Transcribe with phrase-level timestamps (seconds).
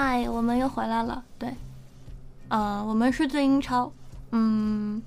[0.00, 1.22] 哎，我们又回来了。
[1.38, 1.54] 对，
[2.48, 3.92] 呃，我们是最英超，
[4.32, 5.00] 嗯，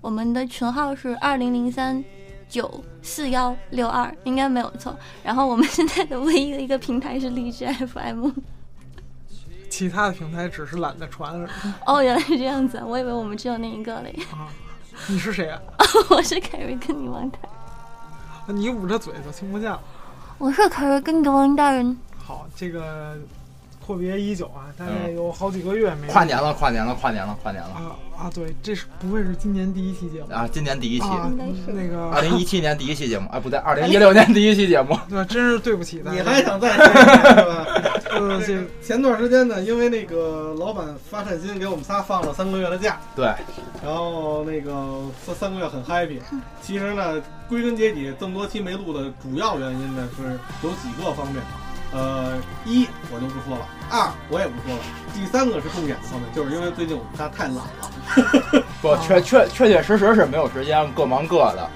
[0.00, 2.02] 我们的群号是二零零三
[2.48, 4.96] 九四幺六二，应该没有错。
[5.24, 8.30] 然后我们现在的唯一的一个平台是荔枝 FM。
[9.68, 11.72] 其他的平台只是懒得传而已。
[11.84, 14.16] 哦，原来是这样子，我以为我们只有那一个嘞。
[14.30, 14.46] 啊，
[15.08, 15.60] 你是谁啊？
[16.10, 17.38] 我是凯瑞跟你王大。
[18.52, 19.80] 你捂着嘴都听不见了。
[20.38, 21.98] 我是凯瑞跟你王大人。
[22.24, 23.18] 好，这个
[23.86, 26.08] 阔别已久啊，大概有好几个月没。
[26.08, 27.70] 跨年了，跨年了，跨年了，跨年了。
[27.70, 30.48] 啊啊，对，这是不会是今年第一期节目啊？
[30.50, 31.04] 今年第一期，
[31.66, 34.98] 那个二零一七年第一期节目啊， 不对，二零一六年第一期节目。
[35.08, 36.16] 对，真是对不起大家。
[36.16, 36.78] 你还想再是
[37.44, 37.66] 吧？
[38.16, 43.26] 呃，这前段时间呢，因为那个老板发善心给我们仨放了三个月的假，对，
[43.84, 46.18] 然后那个三三个月很 happy。
[46.62, 50.22] 其实呢，归根结底，这么多期没录的主要原因呢，是
[50.66, 51.42] 有几个方面。
[51.92, 54.82] 呃，一我就不说了，二我也不说了，
[55.14, 58.64] 第三个是重点的方面，就是因为最近我们仨太懒了。
[58.82, 61.70] 不，确确确确实实是没有时间，各忙各的。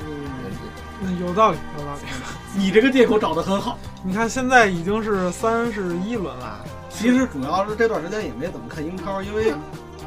[1.02, 2.00] 嗯，有道理，有道理。
[2.54, 3.78] 你这个借口找的很好。
[4.02, 9.54] 你看现在已经是三十一轮了，其实主要是这段时间也没怎么看英超，因为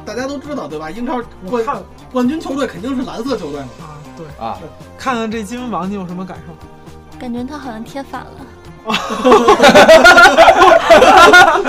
[0.04, 0.90] 大家都知道对吧？
[0.90, 1.64] 英超冠
[2.12, 3.68] 冠军球队肯定是蓝色球队嘛。
[3.80, 4.58] 啊，对啊。
[4.98, 7.18] 看看这积分榜，你有什么感受？
[7.18, 8.46] 感觉他好像贴反了。
[8.92, 11.60] 哈哈哈哈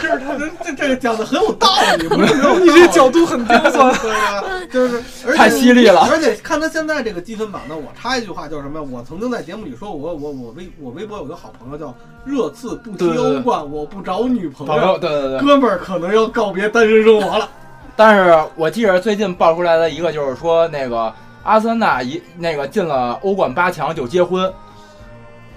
[0.00, 1.68] 这是他这这个讲的很有道
[1.98, 2.34] 理，不是？
[2.60, 3.94] 你这角度很刁钻，
[4.72, 5.02] 就是
[5.36, 6.08] 太犀利了。
[6.10, 8.80] 而且看他现在这个积分榜呢，我插一句话，就是什么？
[8.82, 14.96] 我曾经在节目里说，我我我微我微博有个好朋友叫热刺不踢欧冠，我不找女朋友。
[14.98, 17.48] 对对对，哥们儿可能要告别单身生活了。
[17.96, 21.12] 但是我记着最近爆出来的一个，就是说那个
[21.42, 24.50] 阿森纳一那个进了欧冠八强就结婚。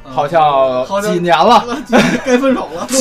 [0.03, 1.65] 好像几年了，
[2.25, 2.87] 该分手了，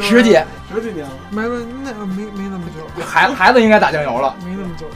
[0.00, 0.36] 十几。
[0.74, 4.86] 十几年了，没没那没没那么久，孩孩子应该打酱油了，没那么久，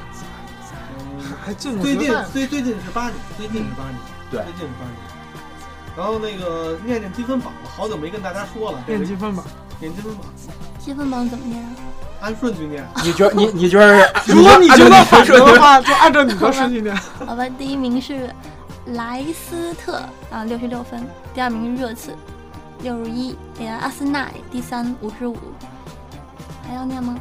[1.45, 3.95] 还进最近最最近是八年，最近是八年，
[4.29, 4.97] 对，最近是八年。
[5.97, 9.45] 然后那个念念积分榜，好久没跟大家说了，念积分榜，
[9.79, 10.25] 念积分榜，
[10.81, 11.65] 积分榜怎么念？
[12.21, 12.85] 按顺序念。
[13.05, 16.97] 你觉你你觉得， 如果你觉得反顺的话，就按照你的顺序念。
[17.25, 18.29] 好吧，第一名是。
[18.95, 22.17] 莱斯特啊，六十六分，第二名热刺，
[22.83, 23.37] 六十一。
[23.61, 25.37] 哎，阿森纳第三，五十五。
[26.67, 27.17] 还要念吗？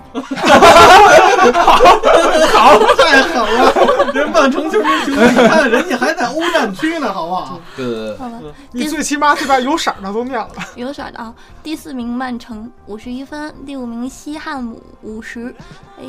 [2.53, 4.11] 好，太狠了！
[4.13, 7.57] 人曼城球迷群，你看人家还在欧战区呢，好不好？
[7.73, 8.17] 对。
[8.17, 8.41] 好吧，
[8.73, 10.49] 你最起码得把有色的都念了。
[10.75, 15.55] 有色的啊，第四名曼城五十一分，第五名西汉姆五十。
[15.97, 16.03] 哎，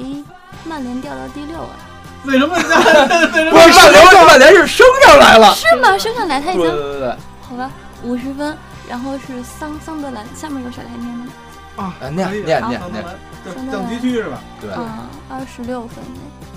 [0.65, 1.71] 曼联掉到第六了。
[2.25, 2.55] 为什么？
[2.55, 5.97] 不是上联，曼联是升上来了，是吗？
[5.97, 7.71] 升上来，他已经对对对，好吧，
[8.03, 8.57] 五十分，
[8.89, 11.27] 然后是桑桑德兰，下面有谁来念吗？
[11.77, 13.05] 啊，念念念念，
[13.71, 14.41] 降级区是吧？
[14.61, 16.05] 对，啊，二十六分，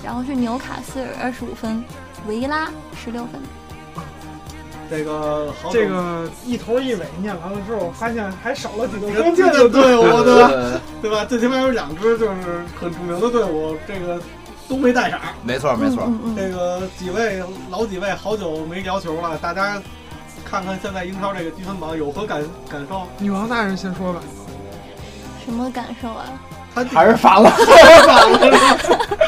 [0.04, 1.82] 然后是纽卡斯尔二十五分，
[2.26, 2.68] 维拉
[3.02, 3.40] 十六分。
[4.90, 10.50] 这个这个一头一尾念完了之后，发现还少了几个关键的队伍，对吧？
[11.00, 11.24] 对吧？
[11.24, 14.20] 最起码有两支就是很著名的队伍，这个。
[14.72, 16.10] 都没带色，没错没错。
[16.34, 19.80] 这个几位老几位好久没聊球了，大家
[20.46, 23.06] 看看现在英超这个积分榜有何感感受？
[23.18, 24.20] 女王大人先说吧。
[25.44, 26.24] 什么感受啊？
[26.74, 28.38] 他还是反了，还是反了。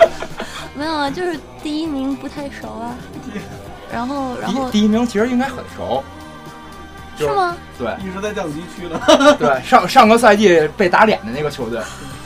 [0.74, 2.96] 没有啊，就是第一名不太熟啊。
[3.92, 6.02] 然后然后第一名其实应该很熟，
[7.18, 7.54] 是吗？
[7.78, 8.98] 对，一直在降级区呢。
[9.38, 11.78] 对，上上个赛季被打脸的那个球队。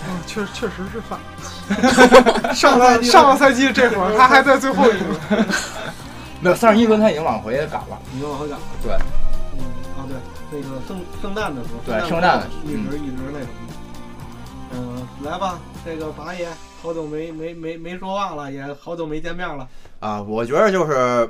[0.08, 1.18] 嗯，确确实是反。
[2.54, 5.46] 上个上个赛季这会儿他还在最后一轮，
[6.40, 8.64] 没有三十一轮他已经往回赶了，已经往回赶了。
[8.82, 8.92] 对，
[9.52, 9.60] 嗯
[9.96, 10.16] 啊对，
[10.50, 13.52] 那个圣圣诞的时候，对圣诞一直一直那什么。
[14.74, 16.48] 嗯，来吧，这个八爷
[16.82, 19.66] 好久没没没没说话了，也好久没见面了。
[20.00, 21.28] 啊，我觉得就是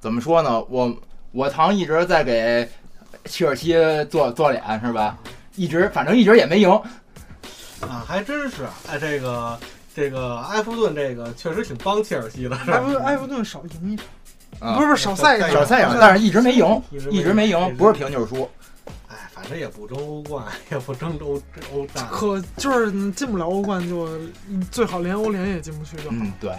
[0.00, 0.92] 怎么说呢，我
[1.32, 2.68] 我堂一直在给
[3.24, 3.74] 切尔西
[4.10, 5.16] 做做脸是吧？
[5.56, 6.80] 一直反正一直也没赢。
[7.88, 9.58] 啊，还真是哎，这个
[9.94, 12.56] 这个埃弗顿这个确实挺帮切尔西的。
[12.56, 18.48] 埃弗埃弗顿少赢一场，不是不是少赛少赛一场，但是一直没赢，一直没赢，不是平就是输。
[19.08, 21.40] 哎，反正也不争欧冠，也不争欧
[21.72, 24.08] 欧战，可就是进不了欧冠，就
[24.70, 26.16] 最好连欧联也进不去就好。
[26.18, 26.52] 嗯，对，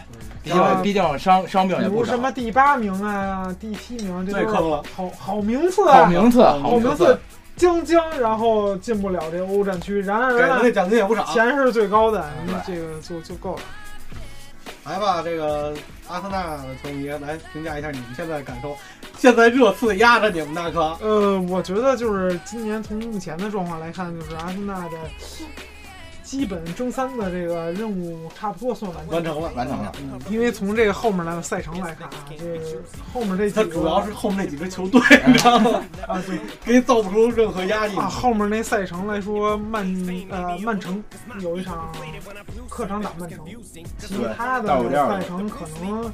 [0.43, 2.11] 毕竟毕竟伤伤病也不少。
[2.11, 7.19] 什么第八名啊，第七名，这坑了，好好名次啊，好名次，好名次。
[7.55, 13.61] 将将，然后进不了这欧战区，然而那奖金也不少，钱是最高的，嗯这个就就够了。
[14.83, 15.73] 来吧，这个
[16.07, 18.75] 阿森纳的球迷来评价一下你们现在的感受。
[19.17, 20.95] 现在热刺压着你们大哥。
[21.01, 24.97] 呃，我觉得就是今年从目前的状况来看，就是阿森纳的
[26.35, 29.91] 基本争三的这个任务差不多算完完成了，完成了。
[30.29, 32.59] 因为从这个后面的赛程来看啊，这个
[33.13, 35.81] 后面这几个他主要是后面那几支球队， 你知道吗？
[36.07, 39.85] 啊，对给你造不出任何压力啊，后面那赛程来说，曼
[40.29, 41.01] 呃曼城
[41.39, 41.89] 有一场
[42.69, 43.39] 客场打曼城，
[43.97, 44.67] 其他的
[45.09, 46.11] 赛程可能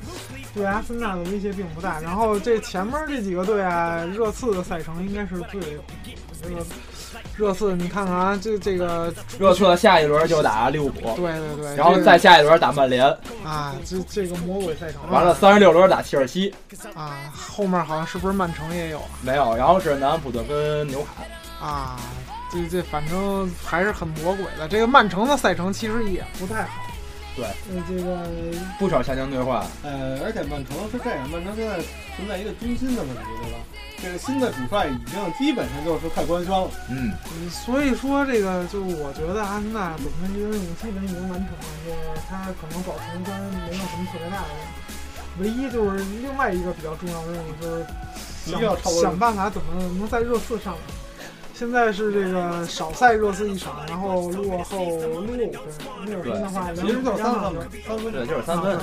[0.53, 2.00] 对阿森纳的威胁并不大。
[2.00, 5.59] 然后这前面这几个队啊，热刺的赛程应该是最
[6.44, 6.63] 这个。
[7.38, 13.06] 热刺，你看看啊，这这个热刺下一轮就打利物浦，对对对，然后再下一轮打曼联
[13.44, 15.02] 啊，这这个魔鬼赛程。
[15.10, 16.54] 完了，三十六轮打切尔西
[16.94, 19.02] 啊，后面好像是不是曼城也有？
[19.22, 21.98] 没有，然后是南安普顿跟纽卡啊，
[22.52, 24.68] 这这反正还是很魔鬼的。
[24.68, 26.84] 这个曼城的赛程其实也不太好，
[27.42, 28.28] 对，这个
[28.78, 29.66] 不少下降对话。
[29.82, 31.82] 呃，而且曼城是这样，曼城现在
[32.16, 33.58] 存在一个军心的问题，对吧？
[34.02, 37.14] 这个新的主帅已经基本上就是快官宣了，嗯，
[37.50, 43.34] 所以说这个就我觉得阿森纳本身这个任务基本已经完成了，就是他可能保存跟
[43.70, 47.86] 没有什么特别大的问题，唯一就是另外一个比较重要的任务就是
[48.46, 50.76] 想想办法怎么能在热刺上。
[51.62, 55.52] 现在是这个少赛热刺一场，然后落后六分，
[56.08, 57.54] 六分的话，其实就是三分，
[57.86, 58.80] 三分对，就是三分，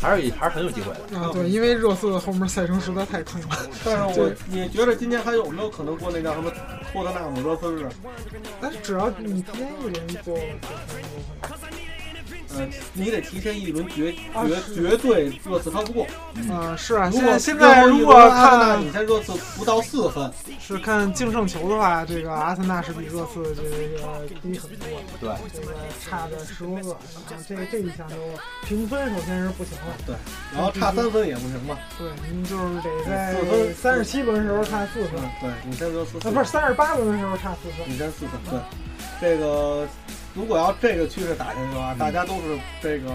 [0.00, 1.30] 还是还是很有机会的啊。
[1.32, 3.48] 对，因为热刺后面赛程实在太坑了。
[3.84, 6.50] 但是我你觉得今天还有没有可能过那叫什么
[6.92, 7.88] 托特纳姆热刺日？
[8.60, 10.36] 但是只要你提前一轮就。
[12.58, 16.06] 呃，你得提前一轮绝绝绝对热刺超不过。
[16.34, 17.10] 嗯，是啊。
[17.12, 20.30] 如果现在如果看你在热刺不到四分，
[20.60, 23.70] 是看净胜球的话，这个阿森纳是比热刺这个
[24.42, 24.88] 低很多。
[25.20, 25.74] 对，这个
[26.04, 26.92] 差着十多个。
[26.92, 26.98] 啊，
[27.48, 28.16] 这这一项就
[28.64, 29.94] 评分首先是不行了。
[30.06, 30.14] 对，
[30.54, 31.76] 然后差三分也不行嘛。
[31.98, 35.20] 对，您就是得在三十七轮的时候差四分。
[35.40, 36.18] 对，你先热刺。
[36.18, 37.86] 啊，不是三十八轮的时候差四分。
[37.86, 38.40] 你先四分。
[38.50, 38.60] 对，
[39.20, 39.86] 这个。
[40.36, 43.10] 如果要这个趋势打下去的话，大家都是这个，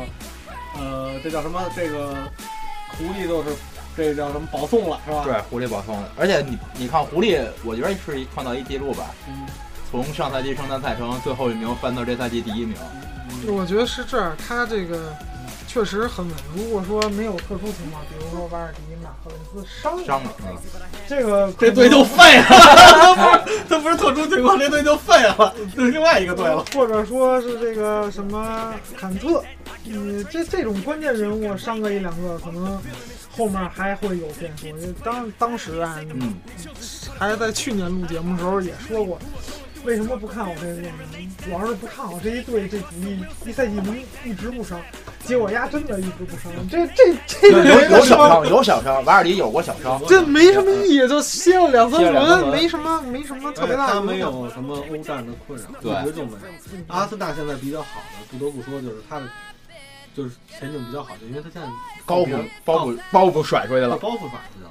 [0.77, 1.61] 呃，这叫什么？
[1.75, 2.15] 这个
[2.97, 3.55] 狐狸都是
[3.95, 5.23] 这叫什么保送了，是吧？
[5.23, 6.11] 对，狐狸保送了。
[6.17, 9.11] 而且你你看狐狸，我觉得是创造一记录吧。
[9.29, 9.45] 嗯。
[9.91, 12.75] 从上赛季圣诞赛程最后一名翻到这赛季第一名。
[13.47, 15.13] 我觉得是这样，他这个。
[15.71, 16.35] 确实很稳。
[16.53, 20.29] 如果说没有特殊情况，比如说瓦尔迪、马赫雷斯伤伤了，
[21.07, 23.45] 这个这队就废了。
[23.69, 26.65] 他不是特殊情况，这队就废了，是另外一个队了。
[26.73, 29.41] 或者说是这个什么坎特，
[29.85, 32.77] 你这这种关键人物伤个一两个，可能
[33.31, 34.67] 后面还会有变数。
[35.05, 36.33] 当当时啊，嗯，
[37.17, 39.17] 还在去年录节目的时候也说过。
[39.83, 40.91] 为什么不看好这个队呢？
[41.43, 44.79] 主要是不看好这一队，这主力一赛季能一直不伤，
[45.25, 46.51] 结果丫真的一直不伤。
[46.69, 53.93] 这这这有有小伤，有小伤，瓦尔迪有过小伤，这没什么意义，就歇了两三轮，没什么没什么特别大的。
[53.93, 56.37] 他没有什么欧战的困扰，一直就没有。
[56.87, 59.25] 阿森纳现在比较好的，不得不说就是他的，
[60.15, 61.67] 就是前景比较好，就因为他现在
[62.05, 64.70] 包袱包袱包袱甩出来了，包袱甩出去了。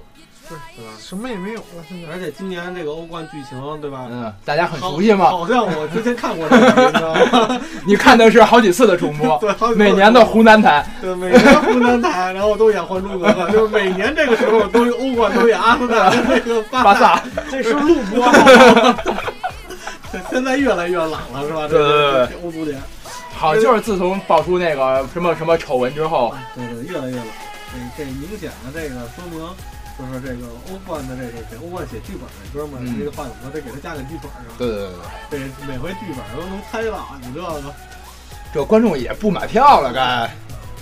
[0.76, 0.92] 对吧？
[0.98, 2.12] 什么也没有了，现在。
[2.12, 4.06] 而且今年这个欧冠剧情，对吧？
[4.10, 5.30] 嗯，大家很熟悉嘛？
[5.30, 7.14] 好像我之前看过这个，你知道
[7.48, 7.60] 吗？
[7.86, 18.30] 你看的是好几次的重播， 对，每年的湖南台，对，每年湖南台，然后都演《还珠格格》，就是每年这个时候都欧冠都演阿森纳那个 巴萨，这是录播。
[20.30, 21.68] 现在越来越冷了，是吧？
[21.68, 22.80] 对对对，欧足联。
[23.32, 27.24] 好，就是自从爆出那个什么什么丑闻之后，对对，越来越冷。
[27.96, 29.40] 这这明显的这个说明。
[30.00, 33.50] 就是这个欧冠的这个给欧冠写剧本的哥们儿，这个话怎么说？
[33.50, 34.54] 得给他加点剧本是吧？
[34.58, 34.88] 对对
[35.30, 37.74] 对对，每回剧本都能猜到，你这个，
[38.54, 40.30] 这观众也不买票了，该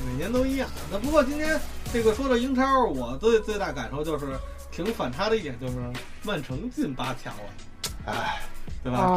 [0.06, 0.68] 每年都一样。
[0.90, 1.58] 那不过今天
[1.92, 4.26] 这个说到英超，我最最大感受就是
[4.70, 5.74] 挺反差的一点，就是
[6.22, 8.40] 曼城进八强了，哎，
[8.84, 9.16] 对吧？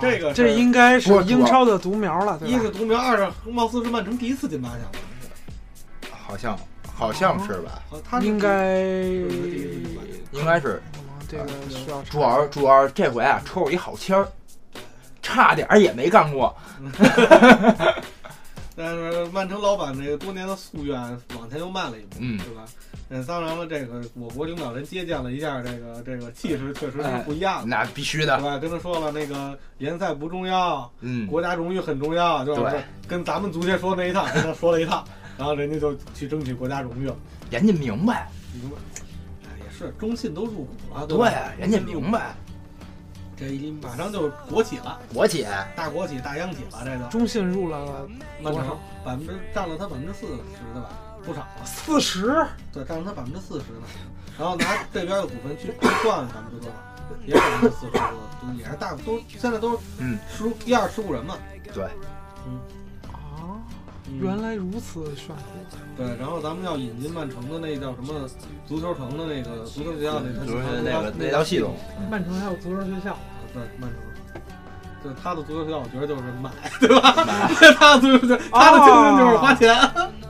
[0.00, 6.58] 这个这个这应该是英超的独苗了，一是独苗，二是貌似是曼城第一次进八强，好像。
[6.94, 7.82] 好像是吧？
[8.22, 8.80] 应该
[10.32, 10.82] 应该是
[11.28, 12.02] 这个需要。
[12.02, 14.28] 主要主要这回啊，抽一好签儿，
[15.22, 16.54] 差点也没干过。
[18.76, 20.98] 但是曼城老板这个多年的夙愿
[21.38, 22.64] 往前又慢了一步，嗯，对吧？
[23.08, 27.62] 嗯，当然了，这个我国领导人接见了一下，这个这个气势确实是不一样。
[27.68, 28.58] 那必须的，对吧？
[28.58, 35.04] 跟他说了，那个联赛不重要，嗯，国家荣誉很重要，就是跟咱们足协说那一套，跟他说了一套。
[35.36, 37.16] 然后人家就去争取国家荣誉了，
[37.50, 38.76] 人家明白，明白，
[39.44, 41.18] 哎也是中信都入股了，对，
[41.58, 42.34] 人家明白，
[43.36, 48.08] 这一马上就国企了，国企，大国企，大央企了，这个中信入了
[48.40, 50.90] 曼城，百分之占了他百分之四十的吧，
[51.24, 53.86] 不少了，四十，对，占了他百分之四十呢。
[54.38, 55.72] 然后拿这边的股份去
[56.02, 56.76] 换百分之多少？
[57.26, 58.00] 也百分之四十多，
[58.42, 60.18] 就也是大都现在都是嗯。
[60.28, 61.36] 十一二十五人嘛。
[61.72, 61.90] 对，啊，
[62.46, 62.58] 嗯
[64.20, 65.76] 原来如此炫酷。
[65.96, 68.28] 对，然后咱们要引进曼城的那叫什么
[68.66, 71.74] 足球城的那个足球学校那就是那那个那套系统，
[72.10, 73.16] 曼城还有足球学校，
[73.52, 74.00] 对曼城。
[75.04, 77.12] 对他的足球学校，我觉得就是买，对吧？
[77.78, 79.76] 他的足球学校，他的精神就是花钱。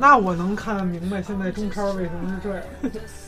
[0.00, 2.64] 那我能看明白现在中超为什么是这样，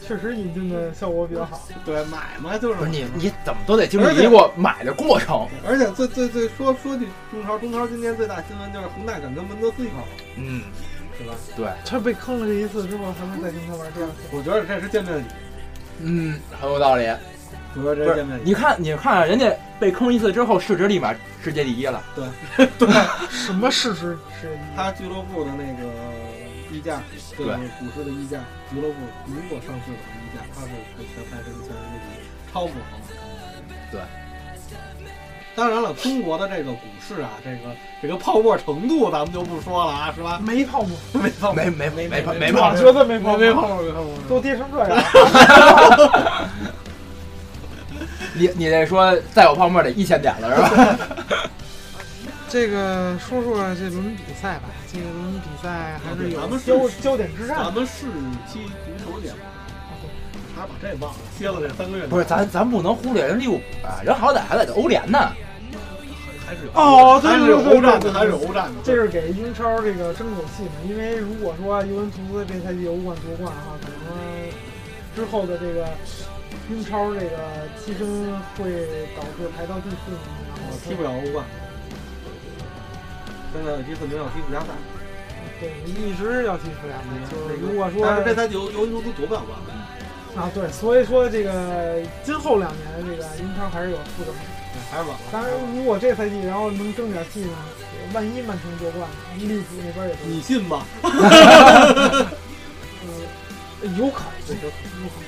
[0.05, 1.62] 确实引进的效果比较好。
[1.85, 5.47] 对，买嘛就是你你怎么都得经历一过买的过程。
[5.65, 10.62] 而且最最最说说句中超，中超今年最大新闻就是恒大敢跟门德斯一块儿玩，嗯，
[11.17, 11.35] 对吧？
[11.57, 14.15] 对，他被坑了这一次之后，还能再跟他玩第二次。
[14.33, 15.25] 我觉得这是见面礼，
[16.00, 17.09] 嗯，很有道理。
[17.83, 18.26] 不是。
[18.42, 22.02] 你看，你看人家被坑一次之后，市值立马世界第一了。
[22.14, 22.88] 对， 对
[23.30, 24.59] 什么市值是一？
[24.76, 25.88] 他俱乐部的那个
[26.73, 27.00] 溢价，
[27.37, 28.38] 对股市的溢价，
[28.71, 30.68] 俱乐部如果上市的溢价，它是
[31.14, 33.14] 全排是全世界第一，超过恒大。
[33.92, 34.00] 对。
[35.54, 40.38] 当然了，中国的这个股市啊，这个这个泡沫程度咱们就不说了啊，是吧？
[40.45, 40.90] 没泡沫，
[41.23, 44.12] 没泡沫，没没没没没没泡我觉得没泡沫，没没泡沫，没泡沫。
[44.28, 45.02] 都跌成这样。
[48.37, 50.99] 你你这说再有泡沫得一千点了是吧？
[52.49, 57.75] 这个说说这轮比赛吧，这个轮比赛还是有咱们是焦焦点之战咱。
[57.75, 58.07] 们是
[58.50, 59.37] 期足球节目，
[60.55, 62.07] 他把这忘了，歇了这三个月。
[62.07, 65.33] 不是，咱咱不能忽略人利物浦啊，人好歹还在欧联呢。
[66.47, 68.75] 还是有哦对还是有对对欧战还是有欧战的。
[68.85, 70.71] 这是给英超这个争口气嘛？
[70.88, 74.16] 因为如果说尤文图斯这赛季欧冠夺冠的话，可能
[75.16, 75.88] 之后的这个
[76.69, 78.07] 英超这个积分
[78.59, 78.71] 会
[79.17, 80.19] 导致排到第四名，
[80.57, 81.45] 然后踢不了欧冠。
[83.53, 84.67] 现在第四名要踢附加赛，
[85.61, 87.05] 对，一直要踢附加赛。
[87.31, 89.59] 就是如果说但是这赛季尤尤文图斯夺不了冠。
[90.37, 94.41] 啊，对，所以说这个今后两年这个英超还是有负争的。
[94.91, 95.19] 还是晚了。
[95.33, 97.57] 当然，如果这赛季然后能争点气呢，
[98.13, 99.09] 万一曼城夺冠，
[99.39, 100.85] 利物浦那边也夺你信吗？
[101.03, 102.27] 呃，
[103.97, 104.69] 有可能，有
[105.09, 105.25] 可能。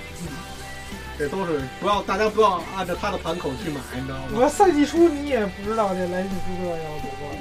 [1.18, 4.22] 这都是不要大家不要按照他的盘口去买，你知道吗？
[4.34, 7.36] 我赛季初你也不知道这莱辛斯特要夺冠，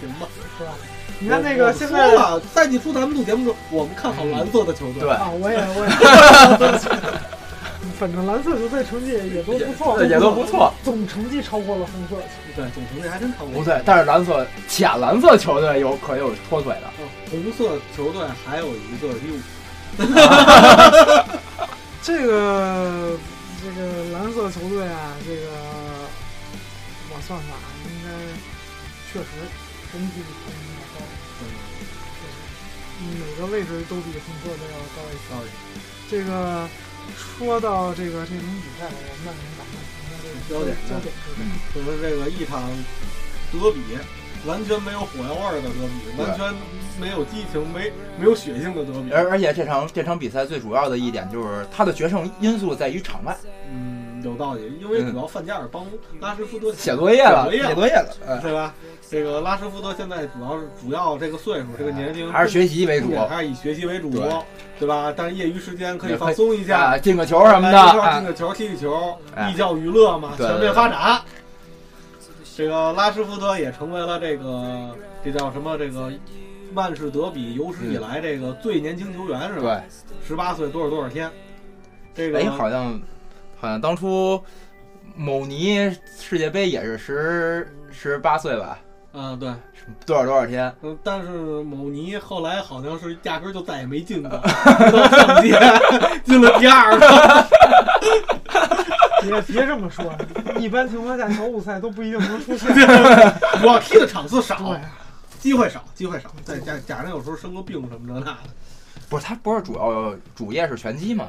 [0.00, 0.28] 行吧？
[0.58, 0.70] 是吧？
[1.18, 5.00] 你看那个现在了，赛季初咱们录节目的时候，我们看好蓝色的球队。
[5.00, 5.90] 对啊，我也我也，
[7.98, 12.20] 反正蓝色球队成绩也都不错，也都不错，总成绩超过了红色球
[12.54, 12.64] 队。
[12.64, 13.54] 对，总成绩还真超过。
[13.54, 16.86] 不对，但是蓝色浅蓝色球队有可有脱腿的。
[16.86, 19.40] 哦红色球队还有一个利物
[22.06, 23.18] 这个
[23.60, 25.42] 这个蓝色球队啊，这个
[27.10, 28.06] 我算算啊，应该
[29.10, 29.26] 确实
[29.92, 31.02] 整体排名要高，
[33.10, 35.34] 每个位置都比红色的要高一些。
[35.34, 35.42] 浦。
[36.08, 36.68] 这个
[37.18, 41.42] 说到这个这种比赛，我们曼联打曼城的这个焦点焦点之战，
[41.74, 42.70] 就是这个一场
[43.50, 43.98] 德比，
[44.46, 46.54] 完全没有火药味儿的德比，完全
[47.00, 49.12] 没有激情、没没有血性的德比。
[49.12, 53.36] 而而且这场这场比赛最主要的一点就是他的决胜因素在于场外
[53.72, 55.84] 嗯，有道理，因为主要范加尔帮
[56.20, 58.72] 拉什福德写作业了，写写作业了，嗯对吧？
[59.08, 64.28] 这个拉什福德现在主要是主要这个岁数、这个年龄还是学习为主还是以学习为主，对
[64.80, 65.12] 对吧？
[65.16, 71.20] 但是业余时间可以放松一下，啊，进个球什么的进个球、踢踢球，哎寓教于乐嘛，全面发展。
[72.56, 75.76] 这个拉什福德也成为了这个这叫什么？
[75.76, 76.10] 这个
[76.72, 79.82] 曼市德比有史以来这个最年轻球员是吧？
[80.08, 81.30] 对，十八岁多少多少天？
[82.14, 82.98] 这个哎，好像
[83.60, 84.42] 好像当初
[85.14, 88.78] 某尼世界杯也是十十八岁吧，
[89.12, 89.52] 嗯对，
[90.06, 91.28] 多少多少天，嗯，但是
[91.62, 94.30] 某尼后来好像是压根儿就再也没进过，
[94.78, 95.60] 直到上届
[96.24, 97.46] 进了第二个。
[99.30, 100.14] 别别这么说，
[100.58, 102.68] 一般情况下小组赛都不一定能出现。
[103.62, 104.80] 我踢的场次少，对，
[105.40, 108.36] 机会少，机会少，再加加上有时候生个病什么这那的，
[109.08, 111.28] 不是他不是主要主业是拳击吗？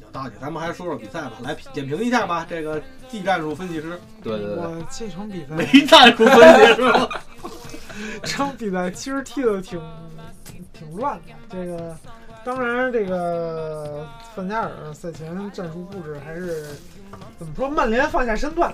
[0.00, 0.32] 有道理。
[0.40, 2.46] 咱们还是说说比赛吧，来点评一下吧。
[2.48, 6.92] 这个技战术分析师，对对对，我这场比赛没战术分析师？
[8.22, 9.80] 这场比赛其实踢的挺
[10.72, 11.34] 挺乱的。
[11.50, 11.96] 这个
[12.44, 16.66] 当然，这个范加尔赛前战术布置还是
[17.38, 17.68] 怎么说？
[17.68, 18.72] 曼联放下身段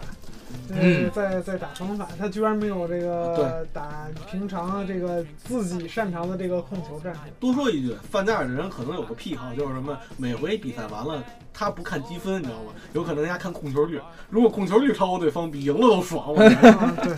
[0.70, 7.20] 嗯在在打防反，他居然没有这个对打平常这个自己擅长的这个控球战术。
[7.38, 11.22] 多说一句，范加尔的人可能有个癖好，就是什么，每回比赛完了，
[11.52, 12.72] 他不看积分，你知道吗？
[12.94, 16.32] 有可能人家看控球率，如果控球率超过对方，比赢了都爽。
[16.32, 16.72] 我觉得。
[16.72, 17.14] 啊，对，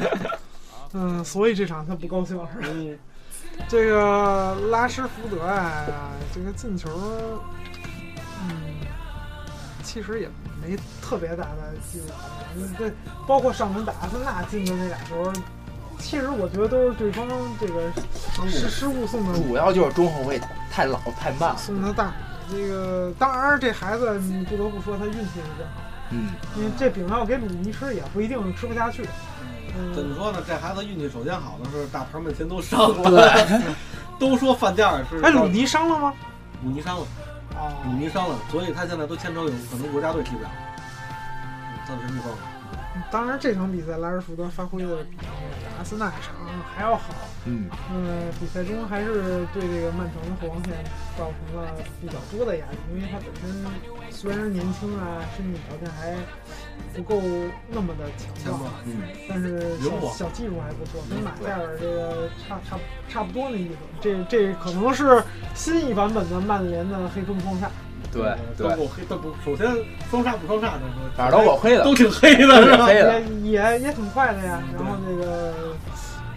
[0.95, 2.49] 嗯，所以这场他不高兴是吧？
[2.63, 2.99] 嗯，
[3.69, 5.87] 这个拉什福德啊，
[6.35, 6.89] 这个进球，
[8.43, 8.51] 嗯，
[9.83, 10.29] 其实也
[10.61, 12.73] 没特别大的技术含量。
[12.75, 12.93] 对，
[13.27, 15.33] 包括上轮打阿森纳进的那俩球，
[15.99, 17.29] 其实我觉得都是对方
[17.61, 17.91] 这个
[18.49, 20.41] 失失误送的，主要就是中后卫
[20.71, 21.57] 太老太慢了。
[21.57, 22.13] 送的大。
[22.51, 25.83] 这个当然，这孩子你不得不说他运气是真好。
[26.11, 29.05] 嗯，因为这饼要给鲁尼吃也不一定吃不下去。
[29.95, 30.43] 怎么说呢？
[30.47, 33.63] 这孩子运气首先好的是大牌们前都伤了，
[34.19, 35.21] 都说范加尔是。
[35.23, 36.15] 哎，鲁尼伤了吗？
[36.63, 37.07] 鲁尼伤了，
[37.57, 40.51] 哦，鲁尼伤了，所以他现在都牵扯有可能国家队踢不了，
[41.87, 42.27] 暂时预报。
[43.11, 45.17] 当然，这场比赛莱尔福德发挥的比
[45.79, 46.35] 阿森纳场
[46.77, 47.15] 还要好。
[47.47, 50.75] 嗯，呃，比赛中还是对这个曼城的后防线
[51.17, 53.65] 造成了比较多的压力，因为他本身
[54.11, 56.15] 虽然年轻啊，身体条件还
[56.95, 57.21] 不够
[57.71, 63.75] 那么的强壮，嗯，但是小小技术还不错，跟马塞尔这个差差差不多的意思。
[64.01, 65.23] 这这可能是
[65.55, 67.67] 新一版本的曼联的黑中双煞。
[68.13, 69.67] 对对，都够黑，都不首先
[70.11, 70.81] 双煞不双煞的，
[71.17, 72.93] 反正都够黑的，都挺黑的，是吧？
[72.93, 74.63] 也也也挺快的呀。
[74.77, 75.55] 然后这个。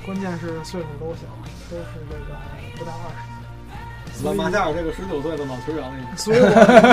[0.06, 1.22] 关键是岁数都小，
[1.72, 2.38] 都是这个
[2.78, 3.33] 不到二十。
[4.22, 6.46] 马马夏尔这个十九岁的老球员了，所以我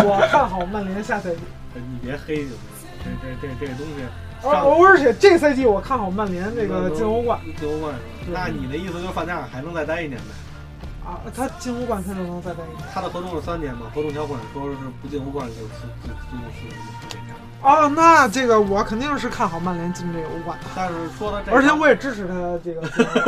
[0.09, 1.41] 我看好曼联下赛季。
[1.75, 2.59] 你别黑就行，
[3.05, 4.03] 这这这这东西。
[4.43, 7.39] 而而且这赛季我看好曼联这个进欧冠。
[7.61, 8.47] 进欧冠是吧？
[8.47, 10.33] 那你的意思就是范加尔还能再待一年呗？
[11.07, 12.89] 啊，他进欧冠他就能再待一年。
[12.93, 13.93] 他的合同是三年嘛？
[13.95, 15.62] 合同条款说是不进欧冠就就
[16.03, 17.37] 就就就这样。
[17.62, 20.67] 哦，那这个我肯定是看好曼联进这个欧冠的。
[20.75, 22.81] 但是说到这，而且我也支持他这个。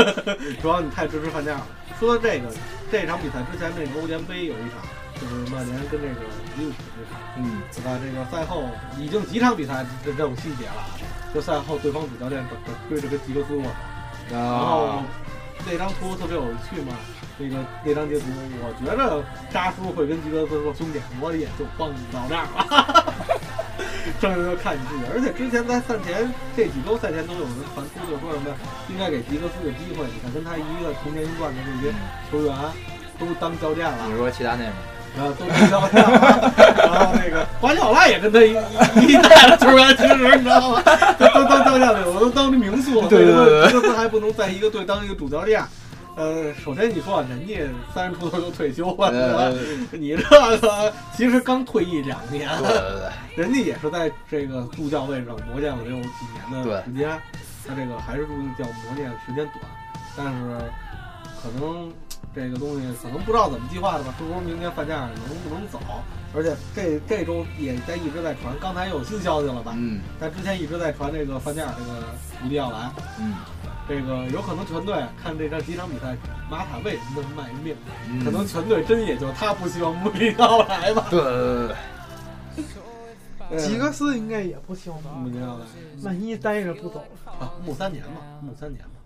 [0.61, 1.67] 主要你太支持范加尔了。
[2.01, 2.49] 说到这个，
[2.91, 4.81] 这场比赛之前那个欧联杯有一场，
[5.21, 6.15] 就是曼联跟这个
[6.57, 7.99] 利物浦这场，嗯，对吧？
[8.03, 8.65] 这个赛后
[8.99, 10.83] 已经几场比赛这这种细节了。
[11.35, 12.45] 就赛后对方主教练
[12.89, 13.71] 追着跟吉格斯握手，
[14.31, 15.03] 然后
[15.67, 16.95] 那张图特别有趣嘛。
[17.39, 18.27] 那个那张截图，
[18.63, 23.15] 我觉得扎叔会跟吉格斯说：“兄弟，我也就帮你到这儿了。”
[24.21, 25.03] 剩下就看你自己。
[25.11, 28.55] 而且之前在赛前这几周赛前都有人传出，就说什么
[28.89, 30.05] 应该给吉格斯个机会。
[30.13, 31.91] 你看跟他一个同年龄段的这些
[32.31, 32.55] 球员
[33.19, 34.07] 都当教练了。
[34.07, 34.77] 你说其他内吗？
[35.19, 36.53] 啊，都当教练了。
[36.77, 38.53] 然后那个瓜迪奥拉也跟他一
[39.07, 40.83] 一带的球员，其实你知道吗？
[41.19, 43.09] 都当教练了，有的都当名宿了。
[43.09, 43.25] 对。
[43.25, 43.35] 对。
[43.35, 45.63] 对，吉格斯还不能在一个队当一个主教练。
[46.15, 47.55] 呃，首先你说人家
[47.95, 49.53] 三十出头就退休了，
[49.93, 50.23] 你这
[50.59, 52.69] 个其实刚退役两年，对。
[52.69, 52.79] 对。
[52.79, 57.19] 对，人家也是在这个助教位上磨练了得有几年的时间，
[57.67, 59.61] 他这个还是助教磨练时间短，
[60.15, 60.59] 但是
[61.41, 61.91] 可能
[62.35, 65.79] 这个东西可能不知道怎么计划的吧，是不是明年范加尔能不能走？
[66.35, 69.75] 而且这这周也在一直在传，刚才有新消息了吧？
[69.77, 72.03] 嗯，但之前一直在传这个范加尔这个
[72.45, 73.35] 一定要来，嗯。
[73.89, 76.17] 这个有可能全队看这场几场比赛，
[76.49, 77.77] 马塔为什么那么卖命？
[78.25, 81.09] 可能全队真也就他不希望穆里尼奥来吧。
[81.11, 81.35] 对 对
[81.69, 81.77] 对
[83.51, 85.67] 对吉格斯应该也不希望穆里尼奥来，
[86.05, 89.02] 万一待着不走了啊，穆三年嘛，穆三年嘛。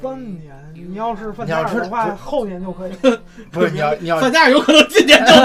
[0.00, 2.92] 三年，你要是范加尔的话，后年就可以。
[3.50, 5.42] 不是你要 你要范加尔有可能今年就走，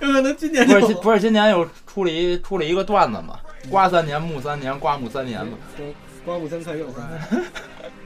[0.06, 3.38] 有可能今年不是不是今年又出了一出了一个段子嘛？
[3.70, 5.56] 刮三年，木三年，刮木三年嘛。
[6.24, 7.44] 刮目相看又三年，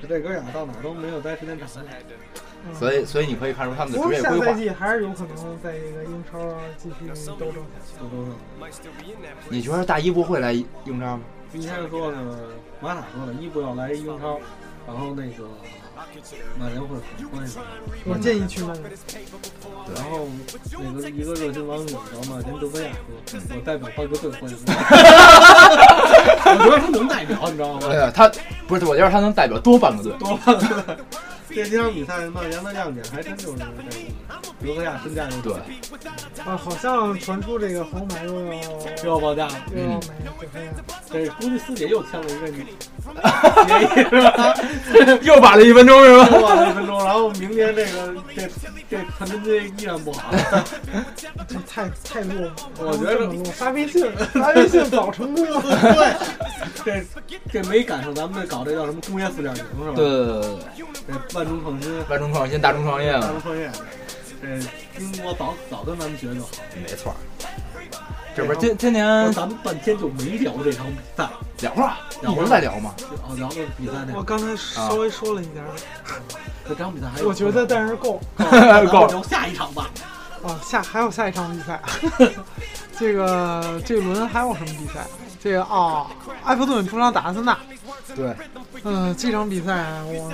[0.09, 1.68] 这哥俩到哪都没有待时间长。
[2.75, 4.46] 所以，所以你可以看出他们的职业规划。
[4.46, 6.38] 下赛季还是有可能在这个英超
[6.77, 7.07] 继续
[7.38, 7.99] 斗争下去。
[8.01, 8.35] 斗争。
[9.49, 11.20] 你觉得大一不会来英超吗？
[11.53, 12.38] 今天说呢，
[12.81, 14.40] 马塔说了，伊布要来英超，
[14.87, 15.49] 然后那个。
[16.59, 17.53] 曼联会很欢迎，
[18.05, 18.85] 我建议去曼联。
[19.94, 20.29] 然后
[20.94, 22.42] 那个一个热心网友知道吗？
[22.44, 22.90] 跟德泽亚
[23.27, 24.57] 说，我代表好几个队欢迎。
[26.44, 27.81] 我觉得他能代表，你知道吗？
[27.81, 28.31] 对呀，他
[28.66, 30.96] 不是，我觉得他能代表多半个队，多半个队。
[31.48, 33.72] 这几场比赛，曼联的亮点还真就是这个
[34.61, 35.52] 德泽亚身价又对
[36.44, 38.62] 啊，好像传出这个皇马又要
[39.04, 40.09] 又要报价了，又要买
[41.11, 42.66] 这估计四姐又签了一个你。
[43.06, 44.54] 协议是吧？
[45.22, 46.28] 又晚了一分钟是吧？
[46.32, 48.48] 又晚了一分钟，然后明天这个这
[48.90, 50.35] 这传真机依然不好，
[51.46, 52.50] 这 太太弱。
[52.78, 55.62] 我觉得发微信，发微信早成功了。
[56.85, 57.06] 对，
[57.48, 59.94] 这这没赶上咱们搞这叫什么工业四点零是吧？
[59.94, 60.95] 对对对对，这
[61.35, 63.71] 万众创新，万众创新，大众创业，大众创业。
[64.42, 64.49] 这
[65.01, 67.14] 英国早早跟咱们学就好，没错。
[68.35, 71.27] 这不是今今年咱们半天就没聊这场比赛，
[71.61, 72.95] 聊了，一直在聊嘛。
[73.27, 75.64] 哦，聊的比赛那我刚才稍微说了一点。
[76.69, 79.88] 这场比赛还我觉得但是够 够聊下一场吧。
[80.42, 81.81] 啊，下还有下一场比赛。
[82.99, 85.07] 这个这轮还有什么比赛？
[85.42, 86.07] 这个啊，
[86.44, 87.57] 埃弗顿主场打阿森纳。
[88.14, 88.35] 对，
[88.85, 90.33] 嗯、这场比赛我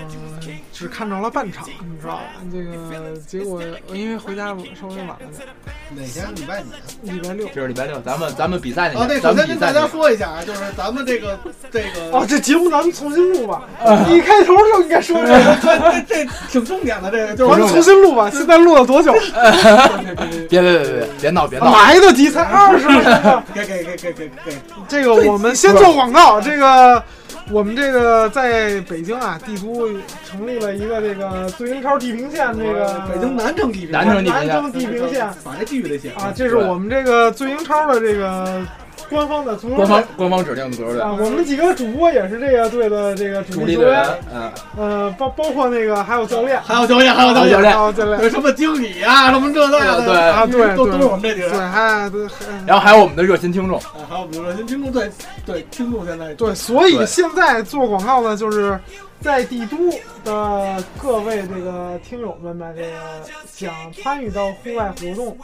[0.73, 2.23] 只看着了半场，你知道吧？
[2.53, 3.62] 这个结果
[3.93, 5.49] 因为回家稍微晚了点，
[5.91, 6.62] 哪天礼拜
[7.03, 7.11] 几？
[7.11, 7.49] 礼拜六。
[7.55, 11.38] 这是礼拜六，咱们咱们比赛那天，咱首先跟大家说一下啊，就是咱们这个
[11.73, 13.62] 这个 哦，这节目咱们重新录吧，
[14.11, 18.31] 一开头就应该说这个，这 这挺重点的，这个就是咱们重新录吧。
[18.31, 19.12] 现在录了多久？
[20.49, 23.43] 别别别别别闹别闹，来得及才二十分钟。
[23.55, 24.57] 给给给给给给，
[24.88, 26.41] 这个我们先做广告。
[26.41, 27.03] 这个
[27.51, 29.88] 我们这个在北京啊，帝都
[30.25, 34.25] 成立了一个这个最英超地平线这个北京南城地平南城
[34.73, 38.65] 地平线南城地平线啊，这是我们这个最英超的这个
[39.09, 41.12] 官方的足球官方官方指定的足球队啊。
[41.12, 48.23] 我们几个主播也是这个队的这个主主力队员员，，嗯，呃，包包括那个还有教练，还有教练，还有教练，还有教练。
[48.23, 50.17] 有什么经理啊，什么这那的，对。
[50.17, 50.77] 啊，对对。
[50.77, 51.71] 都都是我们这几个对，人。
[51.71, 52.35] 还对还。
[52.67, 55.11] 然后还有我们的热心听众，啊还有我们的热心听众对
[55.45, 56.33] 对听众现在。
[56.35, 58.79] 对，所以现在做广告呢，就是
[59.23, 59.77] 在帝都
[60.25, 65.39] 的各位这个听友们吧，这个想参与到户外活动，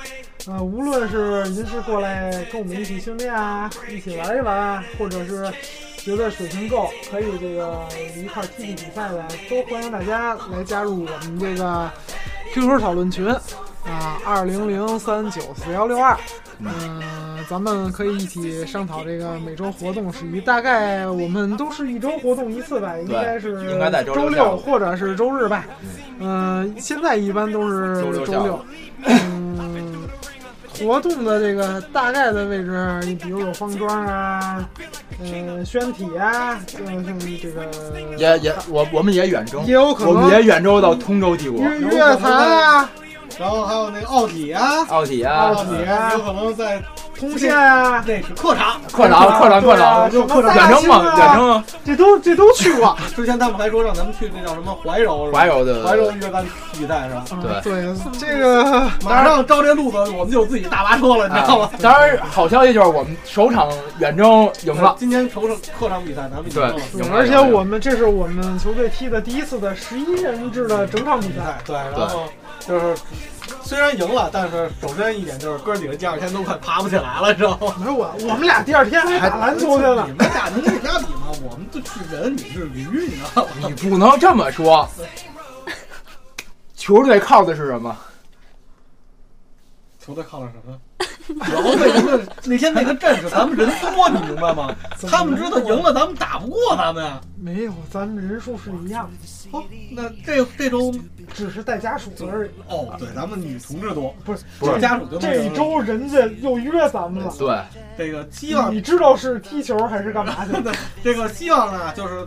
[0.49, 5.51] 呃，无论是您是过来跟我们一起训练啊，一起玩一玩，或者是
[5.99, 7.87] 觉得水平够，可以这个
[8.17, 11.89] 一块踢踢比赛的，都欢迎大家来加入我们这个
[12.53, 13.33] QQ 讨论群。
[13.85, 16.17] 啊，二零零三九四幺六二。
[16.61, 17.01] 嗯、
[17.49, 20.41] 咱们可以一起商讨这个每周活动事宜。
[20.41, 25.65] 大概我们都是一周活动一次吧，应该是应该在周周六或者是周日吧。
[26.19, 28.65] 嗯、现在一般都是周六周六。
[29.05, 30.09] 嗯，
[30.77, 34.69] 活动的这个大概的位置，你比如有方庄啊，
[35.21, 37.65] 嗯，宣体啊，呃，像这个
[38.17, 42.91] 也也我我们也远征也，有可我们也远征到通州帝国、乐乐坛啊，
[43.39, 46.83] 然后还有那个奥体啊，奥体奥啊、有可能在
[47.19, 52.97] 通县啊，那是客场，客场，客场，客场，就客场远征嘛，远征啊这都这都去过。
[53.17, 57.25] 之前他们还说让咱们去那叫什么怀柔，怀柔的怀柔约干比赛是吧？
[57.63, 61.71] 对对，这个 马上照这路子，我们就有自己大巴车了，你知道吗？
[61.83, 64.95] 当然，好消息就是我们首场远征赢了。
[64.99, 71.59] 今天首场客场比赛咱们赢了而且我们这是我们球队踢的第一次的十一人制的整场比赛。
[71.67, 72.25] 对，然后
[72.61, 72.95] 就是
[73.63, 77.75] 虽然赢了，但是首先一点就是哥几个第二天都快爬不起来了，知道吗？
[77.79, 80.13] 没有我，我们俩第二天还打篮球去了你。
[80.13, 81.31] 们俩能跟瞎比吗？
[81.43, 83.51] 我们都是人，你是驴，你知道吗？
[83.69, 84.89] 你不能这么说。
[86.75, 87.97] 球队靠的是什么？
[90.01, 90.79] 球队靠的什么？
[91.53, 94.75] 然后为什么那天那个阵势咱们人多，你明白吗？
[95.11, 97.21] 他们知道赢了，咱们打不过他们呀。
[97.41, 99.09] 没有，咱们人数是一样
[99.53, 99.63] 的，哦，
[99.93, 100.93] 那这这周
[101.33, 102.51] 只是带家属而已。
[102.69, 107.33] 哦，对，咱们女同志多，不是，不是家属这一周人家又约咱们了。
[107.39, 107.57] 对，
[107.97, 110.53] 这个希望你知道是踢球还是干嘛去？
[111.05, 112.27] 这个希望呢，就是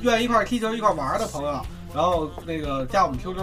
[0.00, 1.60] 愿意一块儿踢球、一块儿玩儿的朋友，
[1.94, 3.36] 然后那个加我们 QQ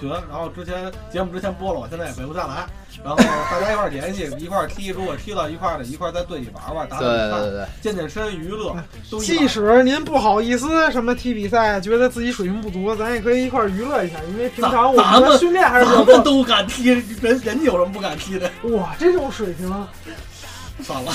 [0.00, 2.66] 群，然后之前节目之前播了，我现在也回不下来，
[3.04, 8.74] 然后大家一块儿联系，一块儿踢，如果踢到一块儿的，一块儿在队里玩玩，打对打比赛，对对对，健健身、娱乐，
[9.10, 16.22] 都即使您不好意思什么踢比赛，觉得自己水平不足，咱也可以一块儿娱乐一下，因为平常我们训练还是咱们。
[16.24, 18.50] 都敢踢，人人家有什么不敢踢的？
[18.62, 19.68] 哇，这种水平，
[20.82, 21.12] 算了，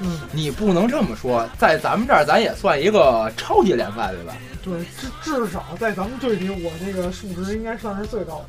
[0.00, 4.32] 嗯，你不能这么说，在咱们这儿咱也算一个超级联赛，对吧？
[4.68, 8.44] 对，至至少在咱们队里，我这个数值应该算是最高的。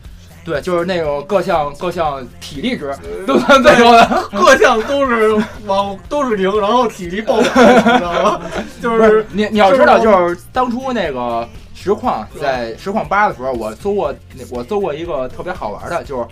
[0.46, 2.96] 对，就是那种各项各项体力值
[3.28, 4.30] 都算最高的。
[4.32, 8.42] 各项都是往都是零，然后体力爆表，你知道吗？
[8.82, 16.26] 就是是你你要知道，就是当初那个实况在实况八的时候，我搜过那我搜过一个特别好玩的，就是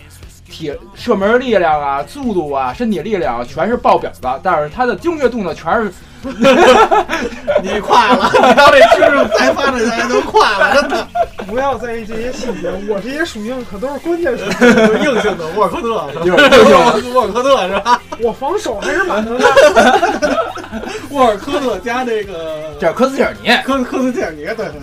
[0.49, 5.91] 体射门力量啊、速度啊、身体力量全是爆表的，但是他的精确度呢全是
[7.61, 11.07] 你快了， 你要这知识再发展下来就快了，真的。
[11.47, 14.75] 不要在意这些细节，我这些属性可都是关键属性。
[14.75, 16.49] 就硬性的沃尔科特，是吧？
[16.49, 18.01] 就是沃尔科特是吧？
[18.19, 19.45] 我防守还是满分的。
[21.11, 23.49] 沃尔科特加这个这是科斯切尔尼。
[23.63, 24.73] 科科斯切尔尼，对对。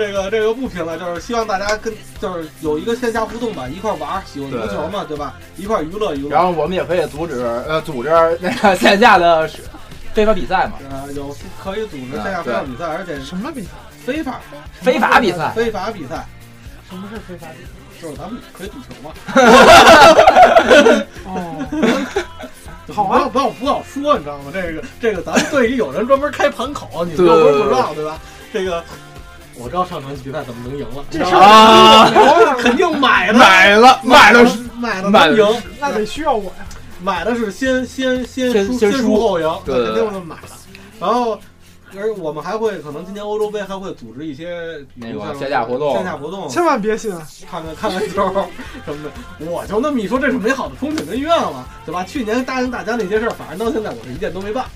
[0.00, 5.34] 这个这个不评了，就是希望大家跟就是有一个线下互动吧，一块玩儿，喜欢足球嘛，对吧？
[5.58, 6.30] 一块娱乐娱乐。
[6.30, 8.08] 然后我们也可以组织呃组织
[8.40, 9.46] 那个线下的
[10.14, 13.68] 非法比赛嘛， 呃，有可以组织线下非法比赛，而且什么比赛？
[14.06, 14.40] 非法
[14.80, 15.52] 非法比赛。
[15.54, 16.26] 非法比赛，
[16.88, 17.68] 什么是非法比赛？
[18.00, 19.12] 就是咱们可以赌球嘛。
[21.26, 21.34] 哦，
[22.94, 24.44] 好啊不要不要说，你知道吗？
[24.50, 28.18] 这个这个，咱们队里有人专门开盘口，你们对又不是不知道，对吧？
[28.52, 28.82] 这个
[29.62, 34.44] 我知道上场比赛怎么能赢了，这你知道吗事儿啊 肯定买的，买了买了
[34.78, 36.66] 买了买了能赢，那得需要我呀。
[37.02, 40.48] 买的是先先先输先先输输后赢，对肯定是买了。
[41.00, 41.38] 然后，
[41.98, 47.10] 而我们还会可能今年欧洲杯还会组织一些那个像线下活动线下活动，千万别信，
[47.50, 48.22] 看看看看球
[48.84, 49.10] 什么的。
[49.46, 52.04] 我就那么一说，这是美好的憧憬跟愿望，对吧？
[52.04, 54.66] 去年答应大家那些事儿，反正到现在我是一件都没办。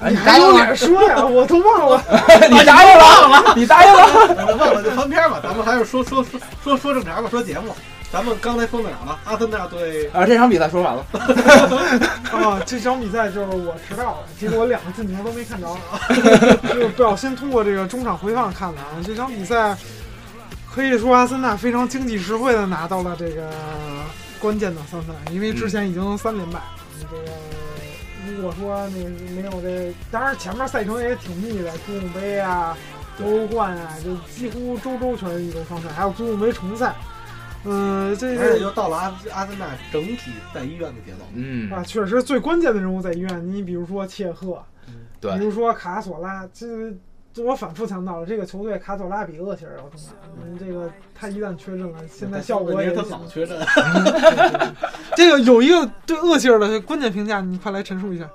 [0.00, 1.24] 哎，你还有答应了，脸说呀？
[1.24, 2.02] 我都忘了。
[2.50, 4.56] 你答应了，你答应了。
[4.56, 7.74] 忘了就翻篇吧，咱们还是说说说说说正常吧，说节目。
[8.12, 9.18] 咱们刚才说到哪儿了？
[9.24, 11.04] 阿森纳对啊，这场比赛说完了。
[12.30, 15.66] 啊，这场比赛就是我迟到了，结果我两个进球都没看着，
[16.72, 18.94] 就是不小心通过这个中场回放看了啊。
[19.04, 19.76] 这场比赛
[20.72, 23.50] 可以说阿森纳非常经济实惠的拿到了这个
[24.38, 26.60] 关键的三分，因为之前已经三连败。
[26.98, 27.22] 这个
[28.34, 32.76] 如果说那没有这，当然前面赛程也挺密的，足总杯啊、
[33.22, 36.94] 欧冠啊，就几乎周周全是一周双赛，还有足总杯重赛。
[37.68, 41.26] 嗯、这而且个又到了阿阿森纳整体在医院的节奏。
[41.34, 43.52] 嗯，啊，确实最关键的人物在医院。
[43.52, 44.62] 你比如说切赫，
[45.20, 46.96] 对比如说卡索拉，这这
[47.38, 50.06] 我反复强调了，这个球队卡索拉比厄齐尔要重要。
[50.42, 53.58] 嗯，这个他一旦缺阵了，现在效果也他行老缺阵。
[55.16, 58.28] 这个有一个对厄齐尔的关键评价，你快来陈述一下。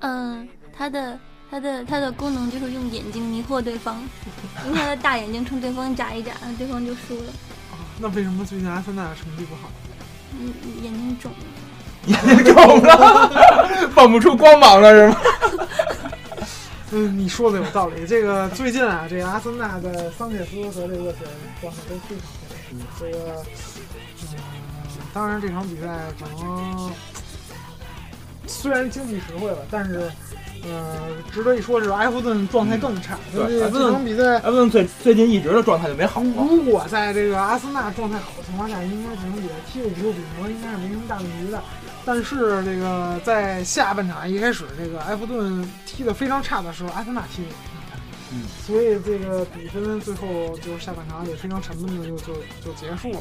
[0.00, 1.18] 嗯，他的
[1.50, 4.02] 他的他的功能就是用眼睛迷惑对方，
[4.66, 7.30] 用他的大眼睛冲对方眨一眨，对方就输了。
[7.72, 9.68] 啊，那为什么最近阿森纳成绩不好？
[10.38, 11.38] 嗯，眼睛肿了。
[12.06, 15.16] 眼睛肿了， 放不出光芒了是吗？
[16.96, 18.06] 嗯，你说的有道理。
[18.06, 21.30] 这个最近啊，这个阿森纳的桑切斯和这个厄齐尔
[21.60, 22.32] 状态都非常好。
[23.00, 23.42] 这个，
[24.32, 24.38] 嗯，
[25.12, 25.88] 当然这场比赛
[26.20, 26.92] 可能
[28.46, 30.08] 虽然经济实惠了，但是，
[30.62, 31.00] 呃，
[31.32, 33.18] 值得一说是埃弗顿状态更差。
[33.34, 36.46] 对这这场比赛埃弗顿最最近一直的状态就没好过。
[36.48, 41.60] 如果在这个阿森纳状态好的情况下，应该这场比赛踢个五六比零应该是没什么大问题的。
[42.06, 47.96] 但是这个在下半场一开始，这个埃弗顿踢得非常差的时候，阿森纳踢得也非常差。
[48.32, 53.20] 嗯，所以这个比分最后就是下半场也非常沉闷的就就就结束了。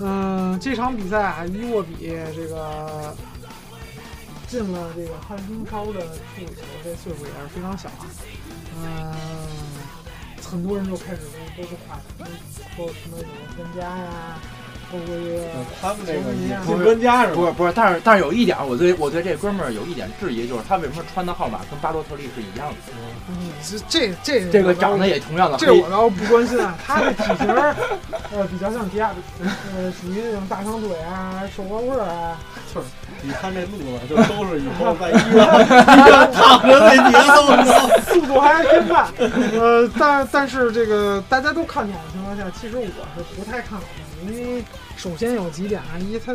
[0.00, 1.94] 嗯，这场比赛啊，伊沃比
[2.34, 3.16] 这个
[4.48, 8.06] 进了这个汉中超的处女球，这岁数也是非常小啊。
[8.82, 9.14] 嗯，
[10.42, 11.20] 很多人就开始
[11.56, 12.26] 都都是夸他，
[12.76, 13.24] 说什么有
[13.56, 14.63] 专家呀，包括这个
[15.80, 17.34] 他们那个球迷啊进专家是吧？
[17.36, 22.76] 不是不是，但是但是有一点，我对我对这哥们儿有一点质疑，就是他为什么穿的号码跟巴洛特利是一样的？
[23.28, 27.74] 嗯，这这这这个长得也同样的这我倒不关心啊，他的体型儿，
[28.32, 29.44] 呃，比较像迪亚比，
[29.76, 32.38] 呃，属于那种大长腿啊，瘦高个儿啊。
[32.74, 32.86] 就是
[33.22, 37.94] 你看这路子，就都是以后在医院医院躺着那节奏，你知道吗？
[38.08, 39.06] 速度还偏慢，
[39.58, 44.64] 呃，但但是这个大家都看好的情况下，其实我是不太看好的，因为
[44.96, 46.34] 首先有几点啊，一他，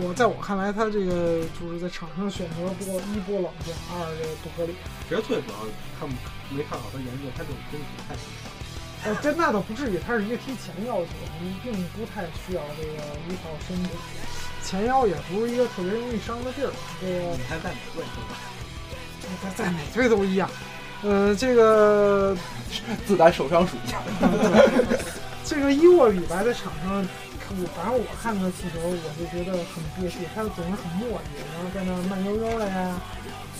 [0.00, 4.74] 我在我看来，他这个就是在场上选择波一波冷箭，二这个不合理。
[5.08, 5.58] 其实最主要
[5.98, 6.08] 看
[6.50, 8.14] 没看好他研究，他就是身体太
[9.08, 12.92] 呃，这那倒不至于，他是一个踢前腰球，你并不太需要这个
[13.28, 13.90] 依靠身体，
[14.64, 16.72] 前腰也不是一个特别容易伤的地儿。
[17.00, 18.36] 这个你看在哪队都吧？
[19.42, 20.50] 在在哪队都一样。
[21.02, 22.36] 呃，这个
[23.06, 23.96] 自带受伤属性。
[25.46, 27.06] 这个伊沃里吧，在场上，
[27.50, 33.00] 我反正我看他踢球，我就觉得很憋屈，他总是很磨叽，然后在那慢悠悠的呀。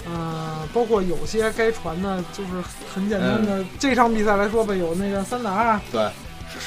[0.08, 3.64] 呃，包括有些该传的，就是很简单的。
[3.78, 6.08] 这场比赛来说吧，有那个三打二，对，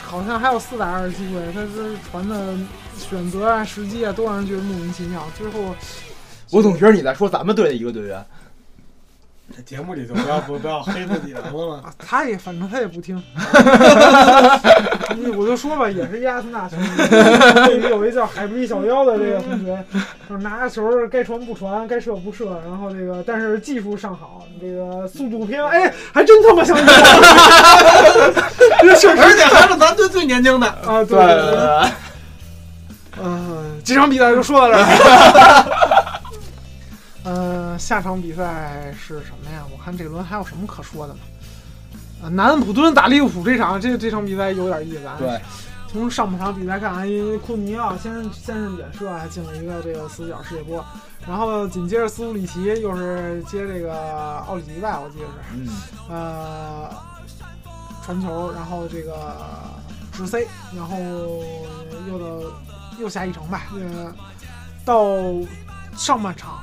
[0.02, 2.58] 好像还有四打二的机会，他这传的
[2.98, 5.26] 选择啊、时机啊，都让人觉得莫名其妙。
[5.38, 5.76] 最后，
[6.50, 8.26] 我总觉得你在说咱们队的一个队员。
[9.56, 11.82] 这节目里就不要不不要黑自己人了。
[11.84, 13.22] 啊， 他也反正他也不听，
[15.36, 16.88] 我就说吧，也是亚森纳球迷。
[17.90, 19.84] 有一叫海布利小妖的这个同学，
[20.30, 26.82] 就是拿球该传不传，该射不射，然后这个但是技术上好，这个速度偏，哎，还真他妈像你。
[28.82, 30.68] 这确实而且还是咱队最年轻的。
[30.68, 31.56] 啊，对对对。
[31.56, 31.90] 对，
[33.22, 34.84] 嗯，这场比赛就说到这儿。
[37.30, 39.64] 呃，下场比赛是什么呀？
[39.72, 41.20] 我看这轮还有什么可说的呢？
[42.24, 45.16] 呃，南安普敦打利物浦这场，这这场比赛有点意思啊。
[45.20, 45.40] 对，
[45.88, 50.84] 从上半场比赛看，因为库尼奥先是先是远射，还进了一个这个死角世界波，
[51.28, 55.68] 然后紧接着斯图里奇又是接这个奥里吉吧，我记得是，嗯，
[56.10, 56.90] 呃，
[58.04, 59.38] 传球，然后这个
[60.12, 60.98] 直塞，然后
[62.08, 62.26] 又到
[63.00, 63.68] 又下一城吧。
[63.76, 64.12] 呃，
[64.84, 65.06] 到
[65.96, 66.60] 上半场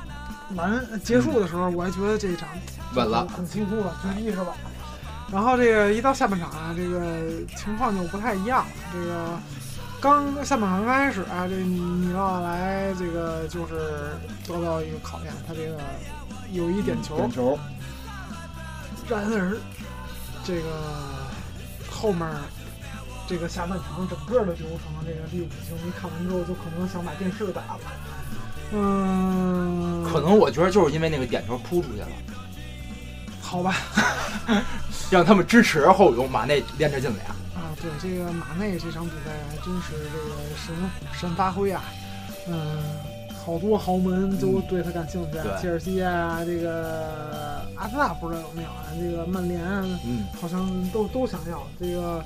[0.55, 2.47] 完结束的时候，我还觉得这一场
[2.95, 3.27] 稳了。
[3.27, 4.55] 很轻松了，就一是稳了。
[5.31, 8.71] 然后这个一到下半场啊，这个情况就不太一样了。
[8.93, 9.37] 这个
[9.99, 14.13] 刚下半场刚开始啊，这米奥来这个就是
[14.47, 15.77] 得到一个考验，他这个
[16.51, 17.59] 有一点球，点球，
[19.09, 19.57] 然而
[20.45, 20.69] 这个
[21.91, 22.25] 后面
[23.27, 27.79] 这个下半场整个的流程，这个利物浦球迷看完之后就可能想把电视打了。
[28.73, 32.07] 嗯，可能我觉得就是因为那个点球扑出去了，
[33.41, 33.75] 好吧。
[35.09, 37.25] 让他们支持后勇，马内连着进俩。
[37.55, 40.75] 啊，对这个马内这场比赛还真是这个神
[41.13, 41.81] 神发挥啊！
[42.47, 42.83] 嗯，
[43.45, 51.65] 好多豪门都对他感兴趣，对切尔西啊，这个阿森纳不知道有没有啊，这个曼联啊，嗯，好像都都想要。
[51.79, 52.21] 这个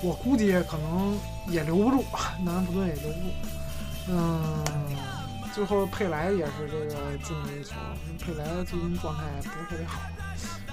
[0.00, 1.18] 我估计可能
[1.48, 2.04] 也留不住，
[2.44, 3.26] 南安普顿也留不住。
[4.10, 4.64] 嗯，
[5.54, 7.74] 最后佩莱也是这个进了一球，
[8.18, 10.00] 佩莱最近状态不是特别好，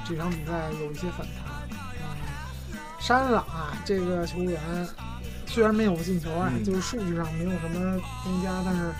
[0.07, 1.67] 这场比赛有一些反弹。
[1.69, 4.59] 嗯，山朗啊，这个球员
[5.45, 8.91] 虽然没有进球啊，嗯就是数据上没有什么增加，但是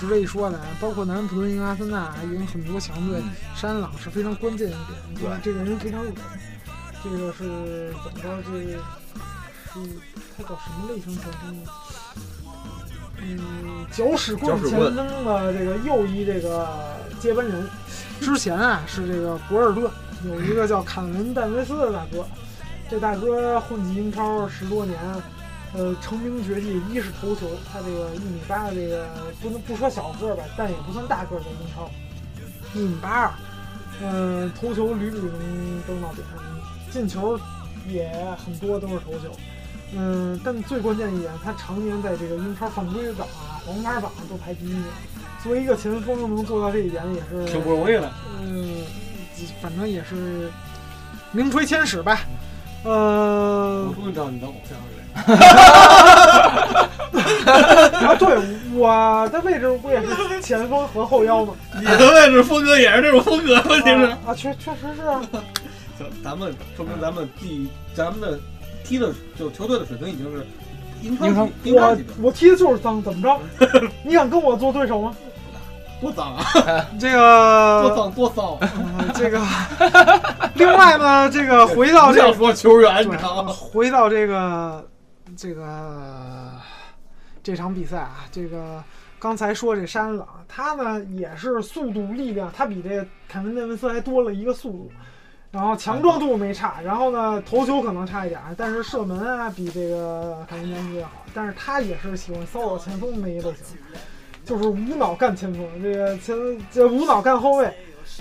[0.00, 4.80] 值得一说的，包括南安普顿赢阿森纳赢很多强队，嗯沙恩朗是非常关键一点，
[5.14, 6.16] 对吧这个人非常恶心。
[7.04, 8.42] 这个是怎么着？
[8.42, 8.58] 这个
[9.72, 9.78] 是
[10.36, 11.64] 他搞什么类型前锋
[13.22, 16.68] 嗯，搅屎棍前锋的这个右翼这个
[17.20, 17.64] 接班人，
[18.20, 19.90] 之前啊是这个博尔顿
[20.26, 22.26] 有一个叫坎文戴维斯的大哥，
[22.90, 24.98] 这大哥混迹英超十多年，
[25.72, 29.06] 呃，成名绝技一是头球，他这个一米八的这个
[29.40, 31.90] 不能不说小个儿吧，但也不算大个儿的英超，
[32.74, 33.30] 一米八二，
[34.02, 36.26] 嗯，头球屡屡能登到点，
[36.90, 37.38] 进球
[37.88, 38.10] 也
[38.44, 39.30] 很多都是头球。
[39.94, 44.84] 嗯，但最关键一点，他常年在这个英超犯规榜啊、黄牌榜都排第一名。
[45.42, 48.10] 作为一个前锋，能做到这一点也是挺不容易的。
[48.40, 48.84] 嗯，
[49.60, 50.50] 反正也是
[51.32, 52.20] 名垂千史吧。
[52.84, 55.02] 呃我，终于知道你的偶像是谁。
[58.06, 58.26] 啊，对，
[58.72, 61.54] 我的位置不也是前锋和后腰吗？
[61.76, 64.04] 你的位置风格也是这种风格，问题是。
[64.04, 65.20] 啊，啊确确实是啊。
[65.98, 68.38] 行，咱们说明咱们第咱们的
[68.84, 70.46] 踢的就球队的水平已经是
[71.02, 73.40] 英超英超级英超我我踢的就是脏，怎么着？
[74.04, 75.14] 你想跟我做对手吗？
[76.00, 76.44] 多脏啊！
[76.98, 78.58] 这个多，脏多骚
[79.14, 79.40] 这个，
[80.54, 83.52] 另外呢，这个回到这个要说球员，你知道吗？
[83.52, 84.84] 回到这个
[85.36, 86.50] 这个
[87.40, 88.82] 这场比赛啊，这个
[89.20, 94.90] 刚才说这沙恩朗，他呢也是速度、力量，他比这个凯文·戴维斯还多了一个速度，
[95.52, 103.76] 然后强壮度没差，然后呢头球可能差一点儿，但是射门啊比这个凯文·詹姆斯要好，但是他也是喜欢骚扰前锋那一类型，
[104.44, 106.34] 就是无脑干前锋，这个前
[106.72, 107.72] 这无脑干后卫。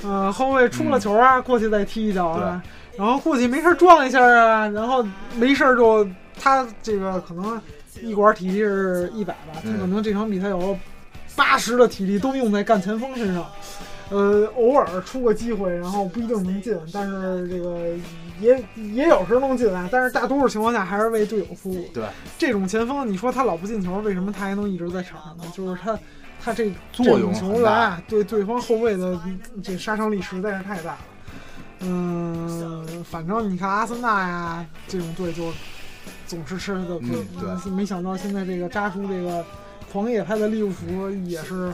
[0.04, 2.62] 呃，后卫出了球啊，过去再踢一脚啊，
[2.98, 6.08] 然后过去没事儿撞一下啊，然后没事儿就
[6.40, 7.60] 他这个可能
[8.02, 10.78] 一管体力是一百吧，他嗯可能这场比赛有
[11.36, 13.46] 八十的体力都用在干前锋身上。
[14.12, 17.88] 呃，偶尔出个机会，然后不一定能进，但是这个
[18.42, 21.88] 也也有时候能进来，但是大多数情况下还是为队友服务。
[21.94, 22.04] 对，
[22.38, 25.44] 这种前锋，你说他老不进球，为什么他还能一直在场上呢？
[25.56, 25.98] 就是他
[26.44, 29.18] 他这作用这种球来啊，对对方后卫的
[29.64, 31.00] 这杀伤力实在是太大了。
[31.80, 35.52] 嗯，反正你看阿森纳呀这种队就
[36.28, 37.08] 总是吃他的亏。
[37.12, 39.44] 嗯对没想到现在这个扎叔这个
[39.92, 41.74] 狂野派的利物浦也是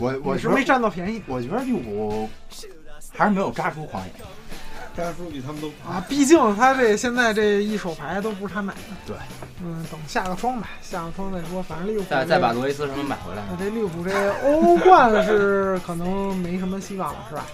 [0.00, 2.28] 我我是没占到便宜我觉得利物浦
[3.12, 4.10] 还是没有扎出狂野。
[4.96, 8.80] 扎叔比他们都啊，毕竟他这现在这一手牌都不是他买的。
[9.06, 9.16] 对，
[9.62, 11.62] 嗯，等下个窗吧，下个窗再说。
[11.62, 17.46] 反正利物浦再再把罗伊斯什么买回来那，，这利物浦这欧冠是可能没什么希望了，是吧？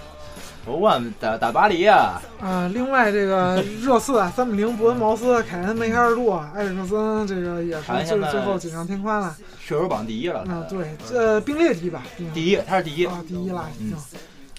[0.66, 9.36] 欧冠打打巴黎呀，啊，另外这个 热刺啊，三比零伯恩茅斯，凯恩梅开二度，埃里克森这个也是凯恩现在最最后锦上添花了。
[9.60, 10.40] 射手榜第一了。
[10.40, 12.02] 啊，对，这并列第一吧，
[12.34, 13.06] 第一，他是第一。
[13.06, 14.18] 啊，第一了已经嗯。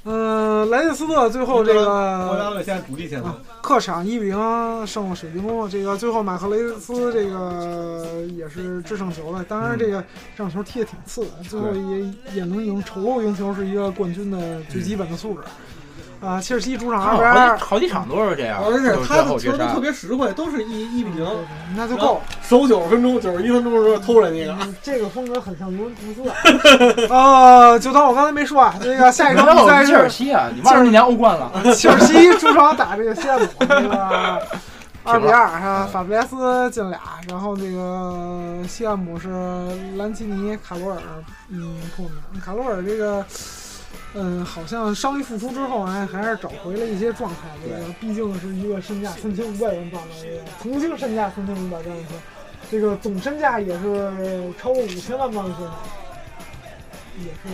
[0.09, 9.43] 嗯，莱切斯特最后这国个现在主力前锋啊，客场一比零胜了水晶宫，这个最后马克雷斯这个也是制胜球了。
[9.43, 10.01] 当然，这个
[10.37, 15.41] 这场球踢得挺次的，最后也也能赢，丑陋赢球是一个冠军的最基本的素质。
[16.19, 19.79] 啊，切尔西主场二比二，好几场都是这样，而且就是他的球都特。
[19.79, 21.27] 别实惠，都是一一比零，
[21.75, 22.21] 那就够。
[22.41, 24.51] 守九十分钟，九十一分钟的时候偷人那个。
[24.59, 27.07] 嗯这个风格很像尤文图斯。
[27.09, 31.51] 呃，就当我刚才没说啊，这个下一场比赛切尔西啊，你忘了那年欧冠了？
[31.75, 34.41] 切尔西主场打这个西汉姆， 那个
[35.03, 39.29] 二比二啊，法布莱斯进俩，然后那个西汉姆是
[39.97, 40.97] 兰奇尼、卡罗尔
[41.49, 43.23] 嗯破门，卡罗尔这个。
[44.13, 47.37] 嗯，好像伤愈复出之后，还还是找回了一些状态。
[47.61, 51.95] 这个毕竟是一个身价三千五百万镑的这个曾经身价三千五百万镑，
[52.71, 55.55] 这个总身价也是超过五千万镑的，
[57.19, 57.49] 也是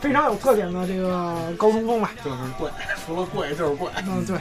[0.00, 2.10] 非常有特点的这个高中锋吧。
[2.24, 2.70] 就是贵，
[3.06, 3.88] 除了贵就是贵。
[4.06, 4.38] 嗯，对。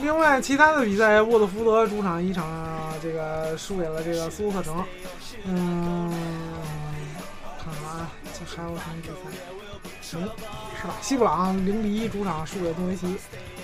[0.00, 4.84] 另外，其他的比赛，沃特福德主场一场这个输给了这个苏克城。
[5.44, 6.12] 嗯，
[8.46, 9.14] 还有什么比赛？
[10.18, 10.22] 没，
[10.80, 10.94] 是吧？
[11.00, 13.16] 西布朗零比一主场输给东维奇。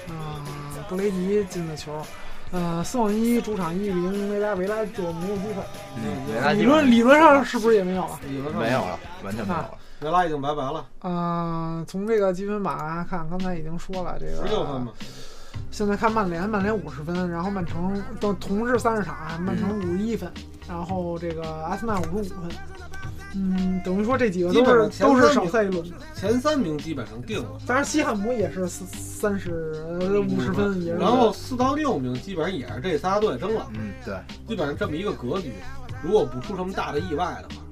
[0.08, 0.44] 嗯，
[0.88, 2.04] 布雷迪进的球。
[2.52, 5.62] 嗯，斯旺伊主场一比零维拉，维拉就没有机会。
[5.96, 8.20] 嗯，理论理论上是不是也没有了？
[8.28, 9.70] 理论上没有了，完全没有了。
[10.00, 10.86] 维拉已经拜拜了。
[11.02, 14.92] 嗯，从这个积分榜看，刚才已经说了，这个十六分嘛。
[15.70, 20.30] 现在看曼联，曼联五十分，然后曼城都同是三十场，曼城五十一分，
[20.68, 22.50] 然后这个阿森纳五十五分。
[23.36, 27.50] 嗯，等于说这几个都是都是少赛一轮的，前三名基本上定了。
[27.66, 29.50] 当然，西汉姆也是三三十
[30.20, 30.98] 五十分，也是。
[30.98, 33.66] 然后四到六名基本上也是这仨队争了。
[33.74, 34.14] 嗯，对，
[34.46, 35.52] 基本上这么一个格局。
[36.02, 37.62] 如果不出什么大的意外的话，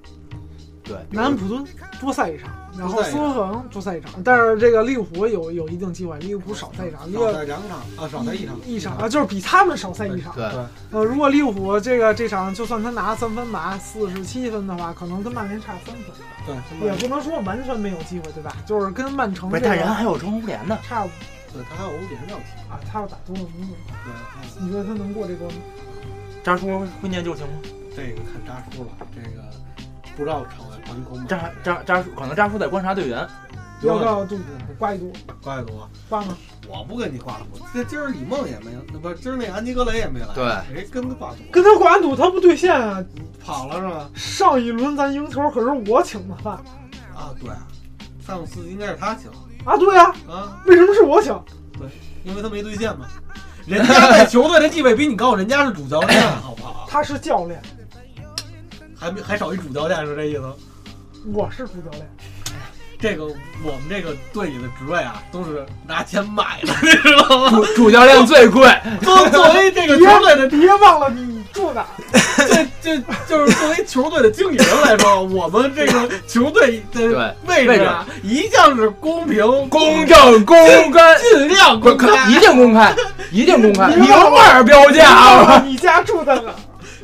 [0.83, 1.65] 对，南安普敦
[2.01, 10.35] 多赛一场，然后斯托克城多赛一场，但是这个利物浦有有一定机会，利物浦少赛一场，少赛两场啊，少赛一场，一场啊，就是比他们少赛一场。
[10.35, 10.45] 对，
[10.91, 16.05] 呃，如果利物浦这个这场就算他拿三分吧，四十七分的话，可能跟曼联差三分。
[16.81, 18.57] 对，也不能说完全没有机会，对吧？
[18.67, 19.51] 就是跟曼城。
[19.63, 21.11] 但人还有中欧联呢，差不。
[21.53, 23.75] 对他还有欧联要踢啊，他要打多特蒙德。
[24.05, 25.59] 对，你觉得他能过这关吗？
[26.43, 26.67] 扎叔
[27.03, 27.53] 会念就行吗？
[27.95, 29.43] 这个看扎叔了，这个
[30.23, 31.27] 不知道场外观空。
[31.27, 33.27] 扎扎扎叔可能扎叔在观察队员。
[33.83, 34.39] 要不要杜
[34.79, 35.13] 刮一杜？
[35.43, 35.73] 刮一杜？
[36.09, 36.39] 刮吗？
[36.69, 37.47] 我不跟你挂了。
[37.75, 40.29] 这今儿李梦也没有，那不今儿那安吉格雷也没来。
[40.33, 41.39] 对，谁跟他挂赌？
[41.51, 43.05] 跟他挂赌，他不兑现啊，
[43.45, 44.09] 跑了是吧？
[44.15, 46.55] 上一轮咱赢球可是我请的饭。
[47.13, 47.51] 啊，对，
[48.25, 49.29] 上次应该是他请。
[49.65, 50.15] 啊，对呀。
[50.31, 51.37] 啊，为什么是我请？
[51.77, 51.89] 对，
[52.23, 53.09] 因为他没兑现嘛。
[53.67, 56.87] 人家在球队的地位比你高，人家是主教练， 好不好？
[56.89, 57.61] 他是教练，
[59.03, 60.43] 还没还少一主教练是这意思？
[61.35, 62.09] 我是主教练。
[63.01, 63.25] 这个
[63.65, 67.51] 我们这个队里的职位啊，都是拿钱买的， 你知道吗？
[67.51, 68.73] 主主教练最贵。
[69.03, 71.85] 作作为这个球队的，别忘了你住哪。
[72.37, 72.97] 这这
[73.27, 80.57] 就是作为球队的经理人来说，我们这个球队的位置啊，一向是公平、公正、公
[80.93, 82.95] 开，尽量公开，一定公开，
[83.33, 85.61] 一定公开，明码标价。
[85.67, 86.55] 你家住在哪？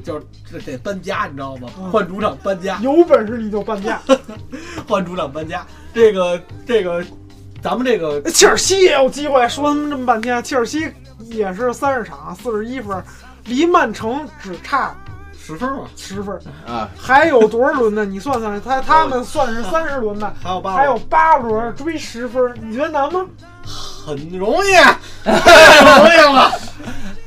[0.05, 1.68] 就是这得搬家，你知道吗？
[1.90, 4.01] 换主场搬家，有本事你就搬家，
[4.86, 5.66] 换主场搬家。
[5.92, 7.05] 这个这个，
[7.62, 9.49] 咱们这个切尔西也有机会。
[9.49, 10.90] 说他们这么半天，切尔西
[11.22, 13.03] 也是三十场四十一分，
[13.44, 14.96] 离曼城只差
[15.49, 15.84] 十分吧？
[15.96, 16.86] 十分啊！
[17.01, 18.05] 还有多少轮呢？
[18.05, 23.24] 你算算，他他们算是三十轮吧，还有八还有八轮追十分，你觉得难吗？
[24.05, 24.72] 很容易，
[25.24, 26.53] 太容易了。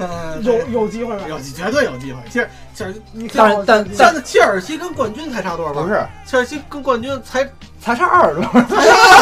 [0.41, 1.23] 有有机会吧？
[1.27, 2.19] 有绝对有机会。
[2.29, 5.83] 切尔切尔，你但但现在切尔西跟冠军才差多少分？
[5.83, 7.43] 不是，切尔西跟冠军才
[7.79, 9.21] 才差二十多，才差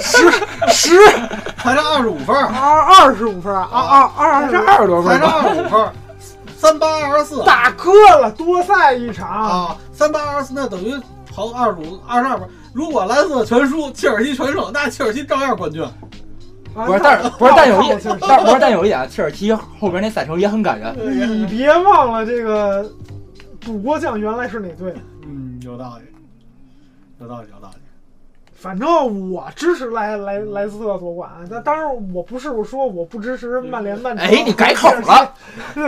[0.00, 0.30] 十
[0.68, 0.98] 十，
[1.56, 5.92] 才差二十五分，二二十五分啊二二二差二十多分，才差二十五分，
[6.60, 7.90] 三八二十四，大哥
[8.20, 10.94] 了，多赛一场啊，三八二十四，那等于
[11.34, 12.46] 跑二十五二十二分。
[12.74, 15.82] 如果莱斯特全输，切尔西全胜，那切尔西照样冠军。
[16.74, 17.88] 不是，但是不是，但有一，
[18.20, 20.94] 但不是，但有一点，切尔西后边那赛程也很感人。
[21.40, 22.92] 你别忘了这个
[23.58, 24.94] 主播将原来是哪队？
[25.24, 26.04] 嗯，有道理，
[27.22, 27.79] 有道理，有道理。
[28.60, 34.26] 反正我支持莱莱莱斯特夺冠，但当然我不是说我不支持曼联曼城。
[34.26, 35.32] 哎，你改口了，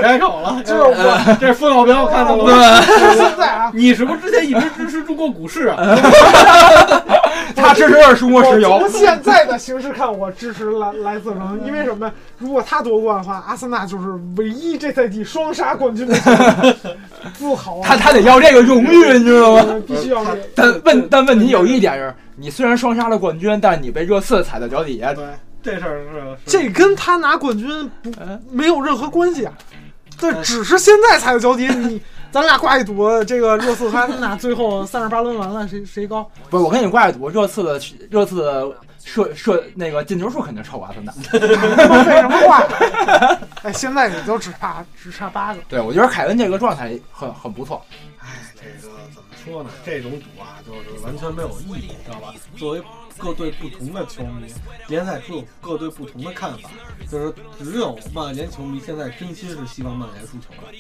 [0.01, 2.81] 改口了，就是我 这是付小彪看到了吗？
[3.14, 5.77] 现在啊，你是不是之前一直支持中国股市啊？
[7.57, 8.79] 他支持的是中国石油。
[8.81, 12.11] 从现在的形势看，我支持莱莱斯特城，因为什么？
[12.39, 16.15] 如果他夺冠的话，阿森纳就是唯一这赛季双杀冠军的
[17.35, 17.83] 自豪啊！
[17.85, 19.83] 他他得要这个荣誉，你知道吗？
[19.87, 20.25] 必须要。
[20.55, 25.13] 但问但问题有一点是，你虽然双杀了冠军，但是你被热刺踩在脚底下。
[25.15, 25.25] 对，
[25.63, 28.11] 这事儿是这跟他拿冠军不
[28.51, 29.53] 没有任何关系啊！
[30.19, 32.01] 这只是现在踩在脚底下，你。
[32.33, 36.28] 咱俩挂一赌，这个热刺和阿森纳最后 三十八轮完了，谁谁高？
[36.49, 37.80] 不是，我跟你挂一赌，热刺的
[38.11, 38.72] 热刺的
[39.05, 41.12] 射射那个进球数肯定超过阿森纳。
[41.33, 42.66] 为什么挂？
[43.62, 45.61] 哎，现在你就只差只差八个。
[45.68, 47.85] 对，我觉得凯恩这个状态很很不错。
[48.18, 49.68] 哎，这个怎么说呢？
[49.85, 52.33] 这种赌啊，就是完全没有意义，知道吧？
[52.57, 52.83] 作为
[53.23, 54.53] 各队不同的球迷，
[54.89, 56.68] 联赛出有各队不同的看法。
[57.09, 60.73] 就是只有曼联球迷现在真心是希望曼联输球的。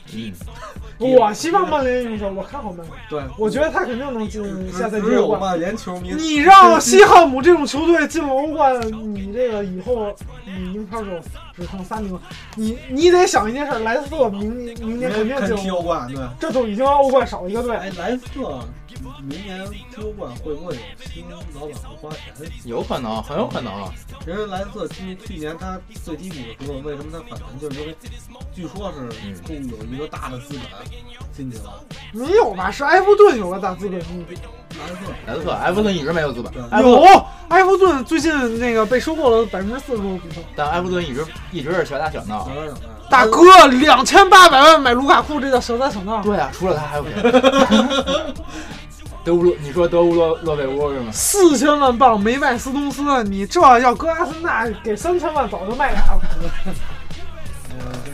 [0.98, 2.98] 嗯，我希望曼联赢球，我看好曼联。
[3.08, 8.80] 对，我觉得他肯定能进下赛季只有曼联球迷，你让西汉姆这种球队进了欧冠，
[9.14, 10.12] 你这个以后
[10.44, 11.10] 你英超就
[11.54, 12.18] 只剩三名。
[12.56, 17.76] 你你得想一件事，莱斯特明明年肯定进欧冠，对，这都已经欧冠少一个队。
[17.76, 18.60] 哎，莱斯特
[19.24, 19.64] 明年
[19.98, 22.50] 欧冠会不会有新老板会花钱？
[22.64, 23.72] 有可能，很有可能。
[24.26, 27.58] 因为莱斯特去去年他最低谷的时候，为什么他反弹？
[27.60, 27.96] 就是因为
[28.52, 29.08] 据说是
[29.46, 30.62] 共有一个大的资本
[31.32, 31.84] 进去了。
[32.12, 32.68] 没有吧？
[32.70, 34.32] 是埃弗顿有个大资本入股。
[34.80, 36.52] 莱斯特，莱斯特，埃弗顿一直没有资本。
[36.52, 40.42] 对埃弗有埃弗顿最近那个被收购了百分之四十多股份。
[40.56, 42.44] 但埃弗顿一直一直是小打小闹。
[42.48, 42.78] 小打小闹。
[43.08, 46.22] 大哥，两千八百万买卢卡库，这叫小打小闹。
[46.22, 47.12] 对啊，除了他还有谁？
[49.24, 51.10] 德乌洛，你说德乌洛洛贝乌是吗？
[51.12, 56.20] 四千万镑没卖斯通斯，你这要搁阿森纳给三千万早就卖俩了。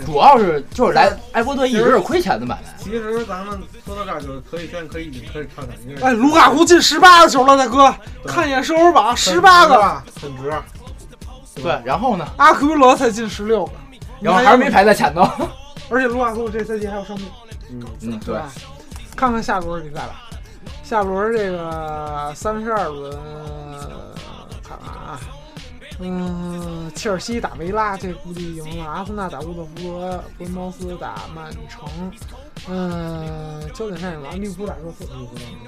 [0.04, 2.74] 主要是就是来埃弗顿一直是亏钱的买卖。
[2.78, 7.94] 其实咱们说到这儿，就可以先可以已经可以畅谈，因为哎，卢卡库进十八个球了，大哥，
[8.26, 10.52] 看一眼射手榜，十八个，很值。
[11.62, 12.26] 对，然后呢？
[12.36, 13.72] 阿奎罗才进十六个，
[14.20, 15.28] 然后还是没排在前头。
[15.90, 17.26] 而且卢卡库这赛季还有伤病，
[17.70, 18.36] 嗯，嗯，对。
[19.16, 20.22] 看看下轮比赛吧，
[20.88, 23.12] 下轮这个三十二轮，
[24.64, 25.20] 看看啊，
[25.98, 32.10] 嗯，切尔西打维拉，这估计赢了；阿森纳打乌特福德，伯恩茅斯打曼城，
[32.68, 35.06] 嗯，焦点战也完，利物浦打热刺，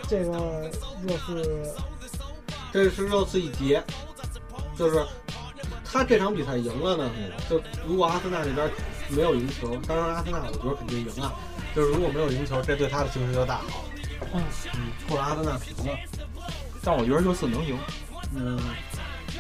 [0.09, 0.71] 这个
[1.03, 1.71] 热刺
[2.73, 3.85] 这是热刺一节，
[4.75, 5.05] 就是
[5.85, 7.11] 他这场比赛赢了呢，
[7.47, 8.71] 就如果阿森纳这边
[9.11, 11.31] 没有赢球，当然阿森纳我觉得肯定赢啊。
[11.77, 13.85] 就是如果没有赢球，这对他的形势就大好。
[14.33, 14.43] 嗯
[14.75, 15.99] 嗯，或者阿森纳平了。
[16.83, 17.79] 但我觉得热刺能赢。
[18.35, 18.59] 嗯，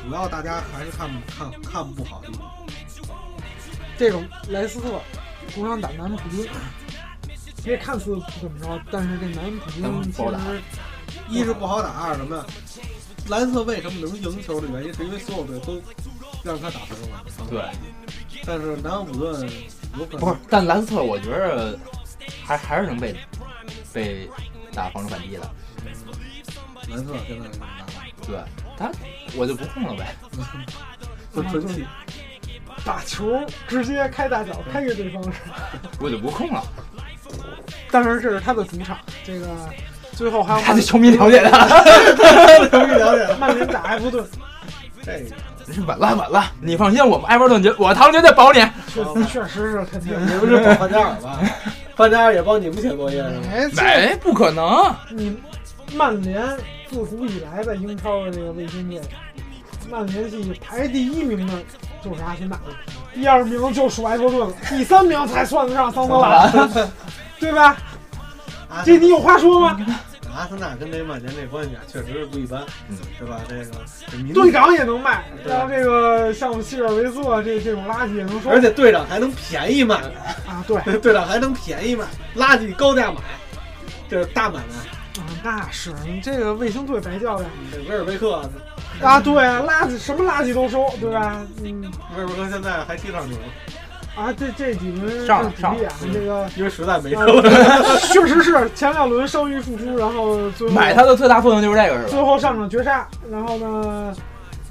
[0.02, 2.22] 主要大家还是看看看不好。
[3.96, 5.00] 这种莱斯特
[5.54, 6.48] 主场打南安普敦，
[7.64, 10.62] 这看似不怎么着，但是这南安普敦嗯不好打其实
[11.28, 12.44] 一是不好打，二是什么呀？
[13.28, 15.80] 莱斯特为什么能赢球的原因，是因为所有队都
[16.42, 17.22] 让他打得更晚。
[17.48, 17.62] 对，
[18.44, 19.48] 但是南安普顿
[19.98, 21.78] 有可能不是，但莱斯特我觉得
[22.42, 23.14] 还还是能被
[23.92, 24.28] 被
[24.74, 25.42] 打防守反击的。
[26.88, 27.48] 莱斯特现在
[28.26, 28.38] 对
[28.76, 28.90] 他，
[29.36, 30.14] 我就不控了呗。
[31.34, 31.86] 就纯气。
[32.84, 35.70] 打球直接开大脚开给对方是吧？
[36.00, 36.62] 我就不控了。
[37.90, 39.46] 当然这是他的主场，这个
[40.12, 41.68] 最后还有还得曼球迷了解他。
[42.68, 44.24] 球迷了解了，曼联打埃弗顿，
[45.04, 48.60] 这个稳了稳了，你放心，我们埃弗顿绝我唐绝对保你。
[48.88, 50.14] 确确实是肯定。
[50.26, 51.38] 你们是保范加尔吧？
[52.00, 53.42] 范加尔也帮你们写作业是吗？
[53.52, 54.90] 哎，这没，不可能。
[55.10, 55.36] 你
[55.94, 56.42] 曼联
[56.88, 58.98] 自古以来在英超的这个卫星队，
[59.90, 61.52] 曼联系排第一名的
[62.02, 62.58] 就是阿森纳，
[63.12, 66.50] 第二名就属埃弗顿了，第三名才算得上桑德兰，
[67.38, 67.76] 对吧？
[68.82, 69.78] 这你有话说吗？
[70.34, 72.96] 阿森纳跟这曼联这关系啊，确实是不一般，嗯。
[73.18, 73.40] 是吧？
[73.48, 73.64] 这个
[74.10, 75.52] 这队长也能卖，对。
[75.52, 79.96] 然后这个像希尔维瑟这这种垃圾也能收，而且队长还能便宜卖，
[80.46, 82.04] 啊，对， 队长还能便宜卖，
[82.36, 83.20] 垃圾高价买，
[84.08, 85.20] 这是大买卖。
[85.20, 87.44] 啊，那是你这个卫星队白叫的。
[87.72, 88.48] 这维尔贝克，
[89.02, 91.44] 啊，对，垃圾什么垃圾都收，对吧？
[91.62, 91.82] 嗯，
[92.16, 93.42] 威尔贝克现在还踢上球了，
[94.16, 96.48] 啊，这这几轮上上了这个。
[96.56, 97.42] 因为实在没了。
[98.12, 102.08] 确实是前两轮伤愈复出，然后最后买他的最大作用就是这个，是吧？
[102.10, 104.14] 最后上场绝杀，然后呢，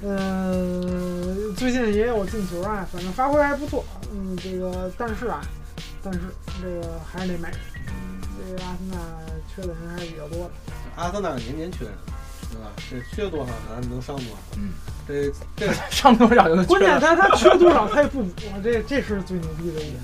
[0.02, 5.40] 嗯、最近也有进球啊，反正发挥还不错，嗯，这个但是啊，
[6.02, 6.20] 但是
[6.62, 7.50] 这个还是得买，
[7.88, 8.96] 嗯，这个阿森纳
[9.54, 10.50] 缺的人还是比较多的，
[10.96, 11.94] 阿森纳年年缺人，
[12.52, 12.70] 对吧？
[12.76, 14.36] 这缺多少咱能伤多少。
[14.56, 14.72] 嗯，
[15.10, 15.32] 这
[15.66, 18.32] 这 上多少就能关键他他缺多少他也不补，
[18.62, 20.00] 这这是最牛逼的一点。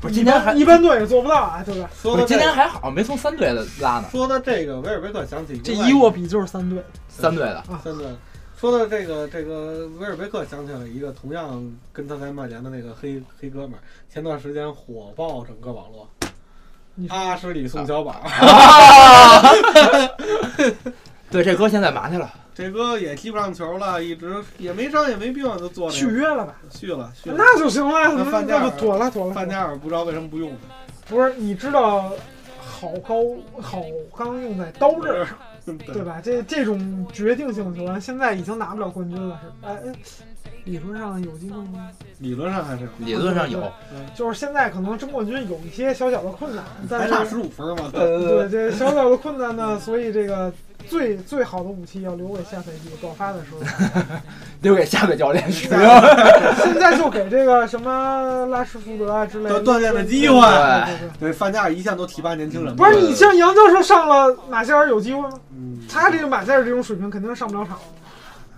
[0.00, 1.88] 不是今天还一般队也做不到啊，对吧？
[2.02, 7.62] 不是今说到这个，天还好，没从三队的拉呢，说到这个威尔贝克，想起这另外伊沃比就是三队，三队的。
[7.84, 8.06] 三队。
[8.58, 11.62] 说到这个这个威尔贝克，想起了一个同样
[11.92, 13.78] 跟他在曼联的那个黑黑哥们儿，
[14.12, 16.08] 前段时间火爆整个网络，
[16.96, 18.20] 你说阿什里宋小宝，
[21.30, 22.28] 对，这哥现在嘛去了？
[22.54, 26.54] 这哥也踢不上球了，一直也没伤也没病，就坐那续约了吧？
[26.70, 27.36] 续了续了。
[27.38, 29.34] 那就行了，那范加尔妥了妥了。
[29.34, 32.12] 范加尔不知道为什么不用他，不是，你知道
[32.60, 33.22] 好高
[33.60, 33.82] 好
[34.16, 36.20] 钢用在刀刃上， 对吧？
[36.22, 39.68] 这这种决定性球员，现在已经拿不了冠军了，是吧？
[39.68, 39.92] 哎，哎
[40.64, 41.90] 理论上有机会吗？
[42.18, 43.72] 理论上还是有，理论上有，
[44.14, 47.90] 就是现在可能争冠军有一些小小的困难，还差十五分嘛。
[47.92, 50.52] 对这小小的困难呢，所以这个
[50.88, 53.60] 最最好的武器要留给下赛季爆发的时候。
[54.62, 55.78] 留给下个教练使用。
[56.62, 61.10] 现在就给这个什么拉什福德啊之类的锻炼的机会对对对。
[61.18, 62.76] 对，范加尔一向都提拔年轻人嘛。
[62.76, 65.30] 不是你像杨教授上了马歇尔有机会吗？
[65.50, 67.76] 嗯，他这个马歇尔这种水平肯定是上不了场。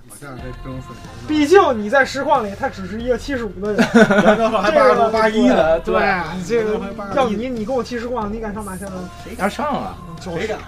[0.09, 3.79] 马夏尔这这种水平，毕竟你在实况里，他只是一个七十五的人，
[4.25, 8.93] 杨教授还八十多、八十一的，对啊，这个还81要你你跟我踢实况，你敢上马歇尔？
[9.25, 9.97] 谁敢上啊！
[10.21, 10.65] 就是谁敢呀？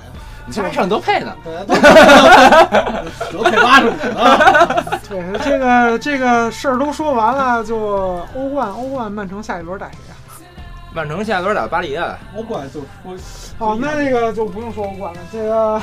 [0.47, 1.34] 你家上德配呢？
[1.42, 1.66] 对，
[3.32, 5.01] 都德配八十五呢。
[5.09, 10.14] 对，这个这个事儿都说完了，就欧冠，欧冠曼城下一轮打谁啊？
[10.94, 13.16] 曼城下一轮打巴黎啊，欧冠就说
[13.59, 15.82] 哦，那这个就不用说欧冠了，这个，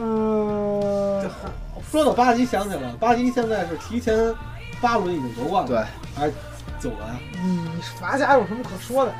[0.00, 1.24] 呃，
[1.90, 4.16] 说到巴黎，想起来了，巴黎现在是提前
[4.80, 5.78] 八轮已经夺冠了，对，
[6.16, 6.32] 还是
[6.80, 7.16] 九轮啊？
[7.44, 7.68] 嗯，
[8.00, 9.12] 法甲有什么可说的？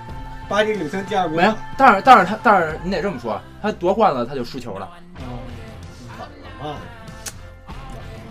[0.48, 4.88] 巴黎领先第二名，没有，但是但是他但是你得这么说，他夺冠了他就输球了，
[5.18, 5.24] 嗯，
[6.18, 6.78] 稳了嘛，稳了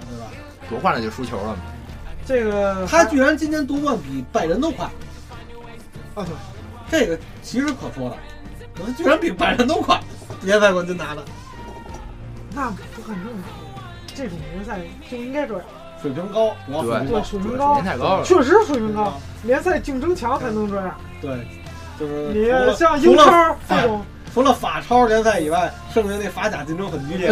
[0.10, 0.26] 对吧？
[0.70, 1.58] 夺冠了就输球了嘛。
[2.26, 4.86] 这个他居然今年夺冠比拜仁都快，
[6.14, 6.26] 啊，
[6.90, 8.18] 对，这个其实可说的，
[8.76, 10.00] 他居然比拜仁都快，
[10.44, 11.24] 联赛冠军拿的，
[12.54, 13.44] 那不很正常。
[14.14, 15.64] 这种联赛就应该这样，
[16.02, 18.24] 水平高，主要水平对，高，水平高人，太高了。
[18.24, 20.96] 确实水平高，联赛竞争强才能这样。
[21.22, 21.48] 对，
[22.02, 24.02] 就是你像英超这种，
[24.34, 27.28] 除了法超联赛以外，剩下那法甲竞争很激烈。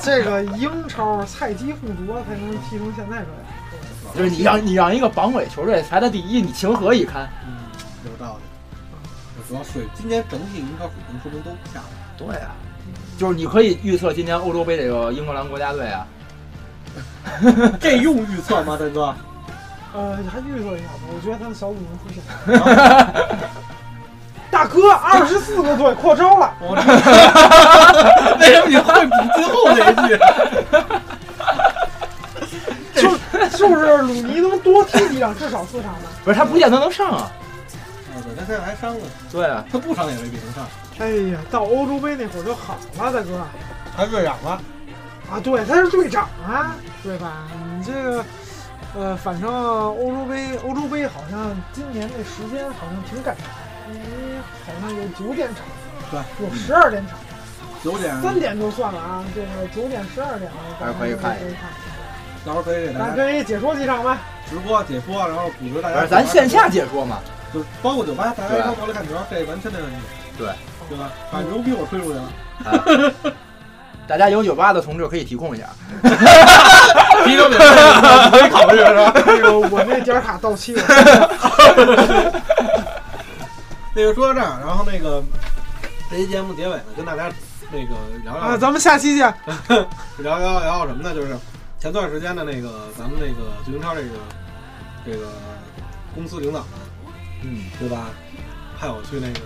[0.00, 4.14] 这个英超菜鸡互啄才能踢成现在这样。
[4.14, 7.28] 就是你让你让一个榜尾球队排到第一，你情何以堪？
[7.44, 7.56] 嗯，
[8.04, 8.42] 有道理。
[9.48, 11.84] 主要水今年整体英超水平说明都不下来。
[12.16, 12.54] 对啊，
[13.18, 16.06] 就是你可以预测今年欧洲杯这个英格兰国家队啊，
[17.80, 19.12] 这用预测吗，大哥？
[19.94, 22.22] 呃，还预测一下吧，我觉得他的小组能出现。
[24.54, 26.82] 大哥，二十四个队扩招了，我这
[28.38, 30.16] 为什么你会补最后那一句？
[33.02, 33.08] 就
[33.58, 36.02] 就是鲁尼能多踢几场，至少四场吧。
[36.24, 37.32] 不是他不见得能上啊。
[38.14, 39.00] 啊，对，他现在还伤了，
[39.32, 40.64] 对啊，他不伤也未必能上。
[41.00, 43.44] 哎呀，到欧洲杯那会儿就好了，大哥。
[43.96, 44.50] 他队长了，
[45.30, 47.48] 啊，对，他是队长啊，对吧？
[47.76, 48.24] 你这个，
[48.96, 53.42] 呃，反正欧洲杯，欧洲杯好像今年这时间好像挺赶的，
[54.66, 55.64] 好像有九点场，
[56.10, 57.18] 对，有十二点场，
[57.82, 61.70] 九点三点就算了啊，这个九点、十二点的，还是可以看可以看。
[62.44, 64.18] 到时候可以给大家咱可以解说几场吧？
[64.50, 66.06] 直播解说，然后组织大家。
[66.06, 67.18] 咱线下解说嘛。
[67.52, 69.96] 就是包括酒吧，大家一块过来看球，这完全没问题。
[70.36, 70.48] 对，
[70.88, 71.08] 对吧？
[71.30, 73.32] 把牛逼我吹出去了，
[74.08, 75.66] 大家有酒吧的同志可以提供一下。
[77.24, 77.66] 啤酒免费，
[78.30, 79.12] 可以考虑是吧？
[79.24, 80.82] 那个我那点卡到期了，
[83.94, 85.22] 那个说到这儿，然后那个
[86.10, 87.30] 这期节目结尾呢，跟大家
[87.70, 89.32] 那个聊聊啊，咱们下期见。
[90.18, 91.14] 聊 聊聊聊什么呢？
[91.14, 91.36] 就是
[91.78, 94.08] 前段时间的那个咱们那个巨英超这个
[95.06, 95.28] 这个
[96.14, 96.68] 公司领导们，
[97.42, 98.06] 嗯，对吧？
[98.78, 99.40] 派我去那个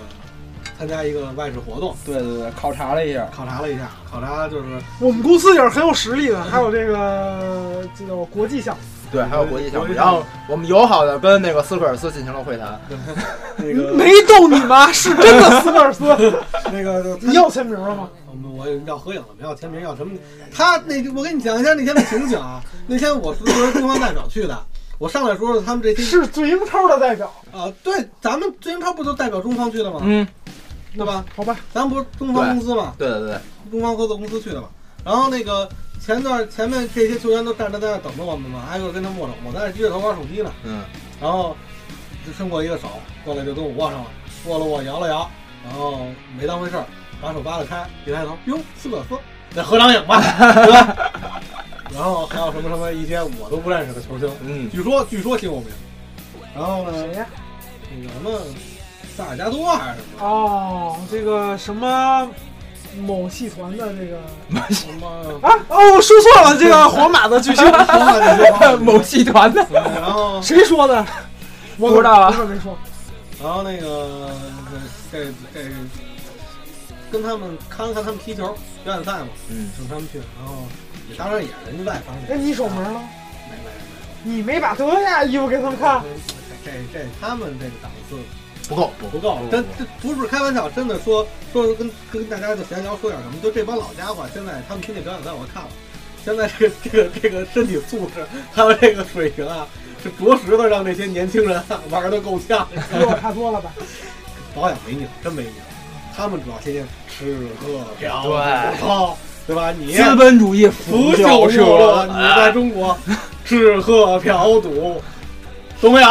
[0.78, 3.28] 参加一个外事活动，对对对，考察了一下。
[3.36, 8.82] 考察了一下，考察就是我们公司也是很有实力的，还有这个这叫国际项目。
[9.10, 9.92] 对，还有国际项目。
[9.94, 12.80] 然后我们友好的跟那个斯科尔斯进行了会谈。
[13.56, 14.90] 那个 没逗你吗？
[14.92, 16.04] 是真的斯科尔斯。
[16.72, 18.08] 那个你要签名了吗？
[18.30, 20.16] 我们我要合影了，没要签名，要什么？
[20.54, 22.62] 他那我跟你讲一下那天的情景啊。
[22.86, 24.58] 那天我是作为中方代表去的，
[24.98, 30.00] 我上来的时候，他们这些是最英超的代表，啊，对，咱们最英超不就代表中方去的吗？
[30.02, 30.26] 嗯，
[30.96, 31.24] 对吧？
[31.36, 31.56] 好吧？
[31.72, 32.94] 咱们不是中方公司吗？
[32.98, 33.38] 对对对，
[33.70, 34.68] 中方合作公司去的嘛。
[35.04, 35.68] 然后那个
[36.08, 40.50] 前段前面这些球员都站着在那等着我们嘛，挨个跟他握手，我在那低着头玩手机呢。
[40.64, 40.82] 嗯，
[41.20, 41.54] 然后
[42.26, 42.88] 就伸过一个手
[43.26, 44.06] 过来就跟我握上了，
[44.46, 45.30] 握了握，摇了摇，
[45.62, 46.06] 然后
[46.40, 46.86] 没当回事儿，
[47.20, 49.18] 把手扒拉开，一抬头，哟，斯科尔斯，
[49.54, 50.18] 那合张影吧，
[50.64, 51.12] 对吧？
[51.92, 55.68] 然后还有什么什么一些我都不认识的球星，嗯，据说据说挺有名。
[56.54, 57.26] 然后呢，谁呀？
[57.94, 58.40] 那个什么
[59.14, 60.26] 萨尔加多还是什么？
[60.26, 62.26] 哦，这个什么
[63.00, 64.18] 某戏团的这个
[64.70, 65.08] 什么？
[65.42, 65.52] 啊？
[65.68, 67.64] 哦，我说错了，这个皇马的巨星，
[68.80, 69.66] 某戏团的。
[69.70, 71.04] 然后谁说的？
[71.76, 72.76] 我不知道啊我可没说。
[73.42, 74.30] 然后那个
[75.12, 75.60] 这这
[77.10, 80.64] 跟他们看看他们踢球表演赛嘛，嗯，请他们去，然后
[81.08, 82.90] 也当然也是人家外方哎，的，你守门了？
[82.90, 86.02] 没没没你没把德亚衣服给他们看？
[86.64, 88.16] 这这他们这个档次
[88.68, 95.68] 不够，不不够，真这不是开玩笑，真的说说跟跟大家就闲聊说点什么，就这帮老家伙，现在他们听这表演赛我看了，
[96.24, 99.66] 现在这个这个这个身体素质还有这个水平啊，
[100.02, 102.68] 是着实的让这些年轻人啊玩的够呛。
[102.92, 103.72] 比我看多了吧？
[104.54, 105.50] 保养没你真没你，
[106.16, 109.16] 他们主要天天吃喝嫖赌对操，
[109.46, 109.72] 对吧？
[109.72, 112.98] 你资本主义腐腐朽朽没落，社，你在中国
[113.44, 115.00] 吃喝嫖赌
[115.80, 116.08] 都没有，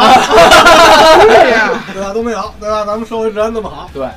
[1.27, 2.13] 对呀，对吧？
[2.13, 2.85] 都没有，对吧？
[2.85, 4.07] 咱们社会治安那么好，对，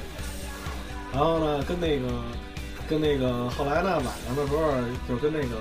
[1.13, 2.07] 然后呢，跟那个
[2.89, 4.63] 跟那个后来呢，晚上的时候
[5.09, 5.57] 就跟那个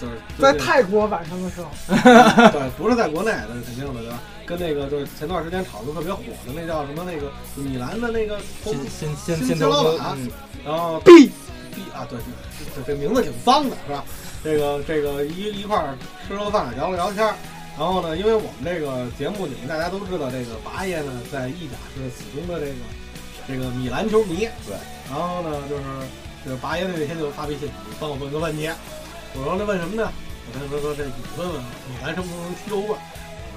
[0.00, 1.68] 就是在泰国晚上的时候，
[2.52, 4.18] 对，不是在国内，那是肯定的，对吧？
[4.46, 10.30] 跟那个就是前段时间炒的特别火的那叫什么那个米兰的那个投新新新新老板，嗯
[10.64, 11.26] 然后 B
[11.74, 14.04] B 啊，对对，这这名字挺脏的，是吧？
[14.44, 17.34] 这个这个一一块儿吃了个饭，聊了聊天儿。
[17.78, 22.72] 然后呢，因为我们这个节目里面大家都知道，这个八爷呢在意甲是死忠的这个
[23.48, 24.48] 这个米兰球迷。
[24.66, 24.76] 对。
[25.10, 25.82] 然后呢，就是
[26.44, 27.68] 这个八爷那天就发微信，
[27.98, 28.68] 帮我问个问题。
[29.34, 30.10] 我说那问什么呢？
[30.44, 33.00] 我跟他说说这你问问米兰什么时候能踢欧冠？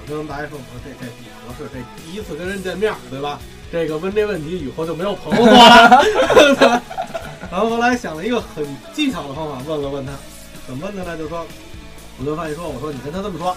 [0.00, 3.38] 我跟八爷说，我说这这不合适，这第一次跟人见面，对吧？
[3.70, 6.82] 这个问这问题以后就没有朋友做了。
[7.50, 8.64] 然后后来想了一个很
[8.94, 10.12] 技巧的方法，问了问他，
[10.66, 11.18] 怎么问的呢？
[11.18, 11.44] 就说，
[12.18, 13.56] 我跟发现说，我说你跟他这么说，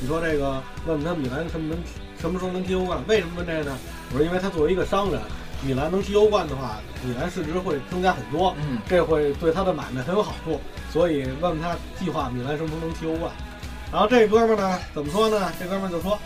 [0.00, 1.78] 你说这个问问他米兰什么能
[2.18, 2.98] 什么时候能踢欧冠？
[3.06, 3.78] 为什么问这个呢？
[4.12, 5.20] 我说因为他作为一个商人，
[5.62, 10.58] 米兰能踢欧冠的话，米兰市值会增加很多，嗯，这会对他的买卖很有好处，
[10.90, 13.30] 所以问问他计划米兰什么时候能踢欧冠。
[13.92, 15.52] 然后这哥们儿呢，怎么说呢？
[15.60, 16.18] 这哥们儿就说，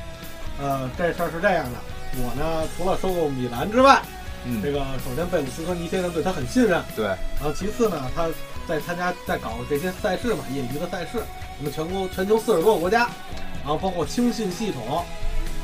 [0.61, 1.79] 呃，这事儿是这样的，
[2.19, 4.01] 我呢除了收购米兰之外，
[4.45, 8.29] 嗯这个首先贝鲁斯科尼先生对他很信任，对，然后其次呢，他
[8.69, 11.23] 在参加在搞这些赛事嘛，业余的赛事，
[11.59, 13.09] 我们全国全球四十多个国家，
[13.65, 15.03] 然后包括轻信系统，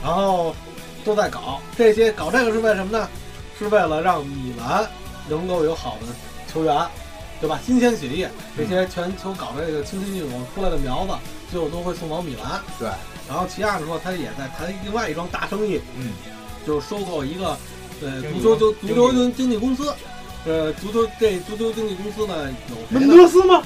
[0.02, 0.56] 然后
[1.04, 3.06] 都在搞这些，搞这个是为什么呢？
[3.58, 4.88] 是为了让米兰
[5.28, 6.06] 能够有好的
[6.50, 6.74] 球员，
[7.42, 7.60] 对吧？
[7.64, 11.12] 新鲜血液，这些全球搞这个轻信系统出来的苗子，
[11.50, 12.58] 最后都会送往米兰。
[12.78, 12.88] 对，
[13.28, 16.12] 然后其二的说，他也在谈另外一桩大生意，嗯，
[16.66, 17.54] 就是收购一个
[18.00, 19.92] 呃足球就经足球经经纪公司，
[20.46, 23.06] 呃足球这足球经纪公司呢有门？
[23.06, 23.62] 德斯吗？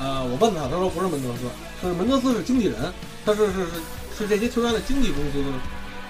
[0.00, 1.40] 呃，我问他，他说不是门德斯，
[1.88, 2.92] 是门德斯是经纪人，
[3.24, 3.70] 他是是是
[4.18, 5.50] 是这些球员的经纪公司的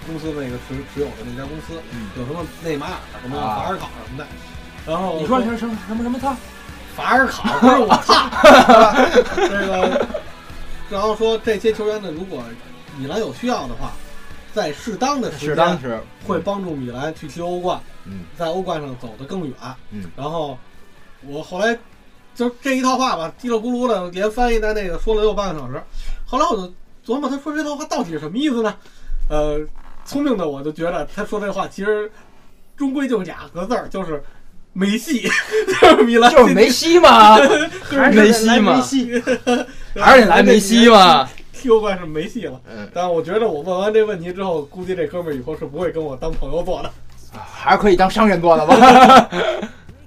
[0.06, 2.92] 公司那个持持有的那家公司，嗯有什么内马尔、
[3.22, 4.26] 什么啊法尔考什么的。
[4.86, 6.36] 然后你说什么什么什么什么他？
[6.94, 8.28] 法尔考不是我操，
[9.34, 10.06] 这个，
[10.90, 12.44] 然后说这些球员呢，如果
[12.98, 13.92] 米兰有需要的话，
[14.52, 19.54] 在适当的时间时会帮助米兰去踢欧冠，嗯在欧冠上走得更远。
[19.90, 20.58] 嗯，然后
[21.22, 21.74] 我后来
[22.34, 25.82] 就这一套话吧，叽里咕噜的连翻译带那个说了得有半个小时。
[26.24, 28.74] 后来我就琢磨，他说这套话到底是什么意思呢？
[29.28, 29.60] 呃，
[30.04, 32.10] 聪明的我就觉得他说这话其实
[32.76, 34.22] 终归就俩个字儿，就是
[34.72, 35.28] 没戏，
[35.80, 37.44] 就是米兰就是梅西嘛， 就
[37.90, 39.22] 是梅西嘛梅西，
[39.96, 41.28] 还是得来梅西 嘛。
[41.52, 42.60] 踢欧冠是没戏了。
[42.68, 46.90] 嗯，但我觉得我问完这问题之后，估计这哥们儿以后是不会跟我当朋友做的。
[47.32, 49.28] 还是可以当商人做的吧。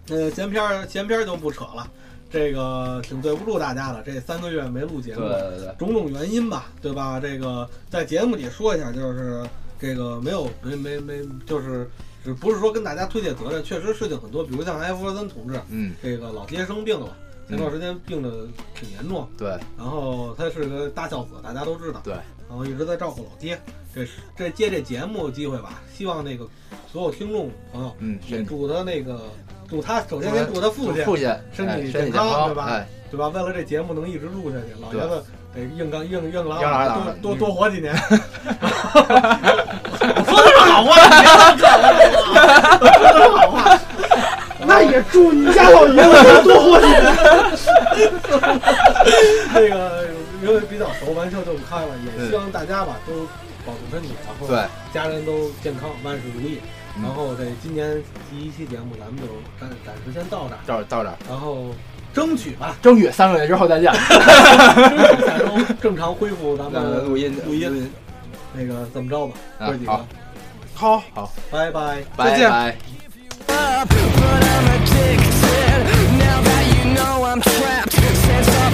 [0.09, 1.87] 呃，闲篇儿闲篇儿就不扯了，
[2.29, 7.19] 这个挺对不住大家的，这三个月没录节目，对对对，种种原因吧，对吧？
[7.19, 9.45] 这个在节目里说一下，就是
[9.79, 11.89] 这个没有没没没，就是
[12.23, 17.15] 只不是说跟大家推卸责任，确实事情很多，比如像艾弗森同志，嗯，这个老爹生病了，
[17.47, 19.49] 前段时间病的挺严重，对。
[19.77, 22.15] 然后他是个大孝子，大家都知道，对，
[22.49, 23.57] 然后一直在照顾老爹，
[23.93, 26.45] 这是这借这节目机会吧，希望那个
[26.91, 29.21] 所有听众朋友嗯，也身祝他那个
[29.69, 33.27] 祝他首先先祝他父亲父亲身体健康康，对吧哎，对吧？
[33.29, 37.93] 为了这节目能一直录下去，老爷子得硬刚硬硬朗硬朗朗多多多活几年。
[40.05, 40.91] 我说的是好话，
[42.79, 43.79] 我说的是好话。
[44.67, 47.01] 那也祝你家老爷子多活几年。
[49.53, 50.07] 那个
[50.43, 53.13] 因为比较熟，玩笑就不开了，也嗯希望大家吧都
[53.65, 54.63] 保重身体，然后对，
[54.93, 56.59] 家人都健康，万事如意。
[56.97, 59.27] 嗯然后这今年第一期节目咱们就
[59.59, 61.67] 暂暂时先到这儿，到到这儿，然后
[62.13, 63.91] 争取吧，争取三个月之后再见。
[63.99, 65.45] 争取下周
[65.81, 67.91] 正常恢复咱们呃录音录音。
[68.57, 70.05] 那个这么着吧，啊哥几个好，
[70.73, 72.01] 好好，拜拜。
[72.15, 72.75] 拜见拜。
[73.49, 75.83] up, but I'm addicted.
[76.17, 78.73] Now that you know I'm trapped, sense of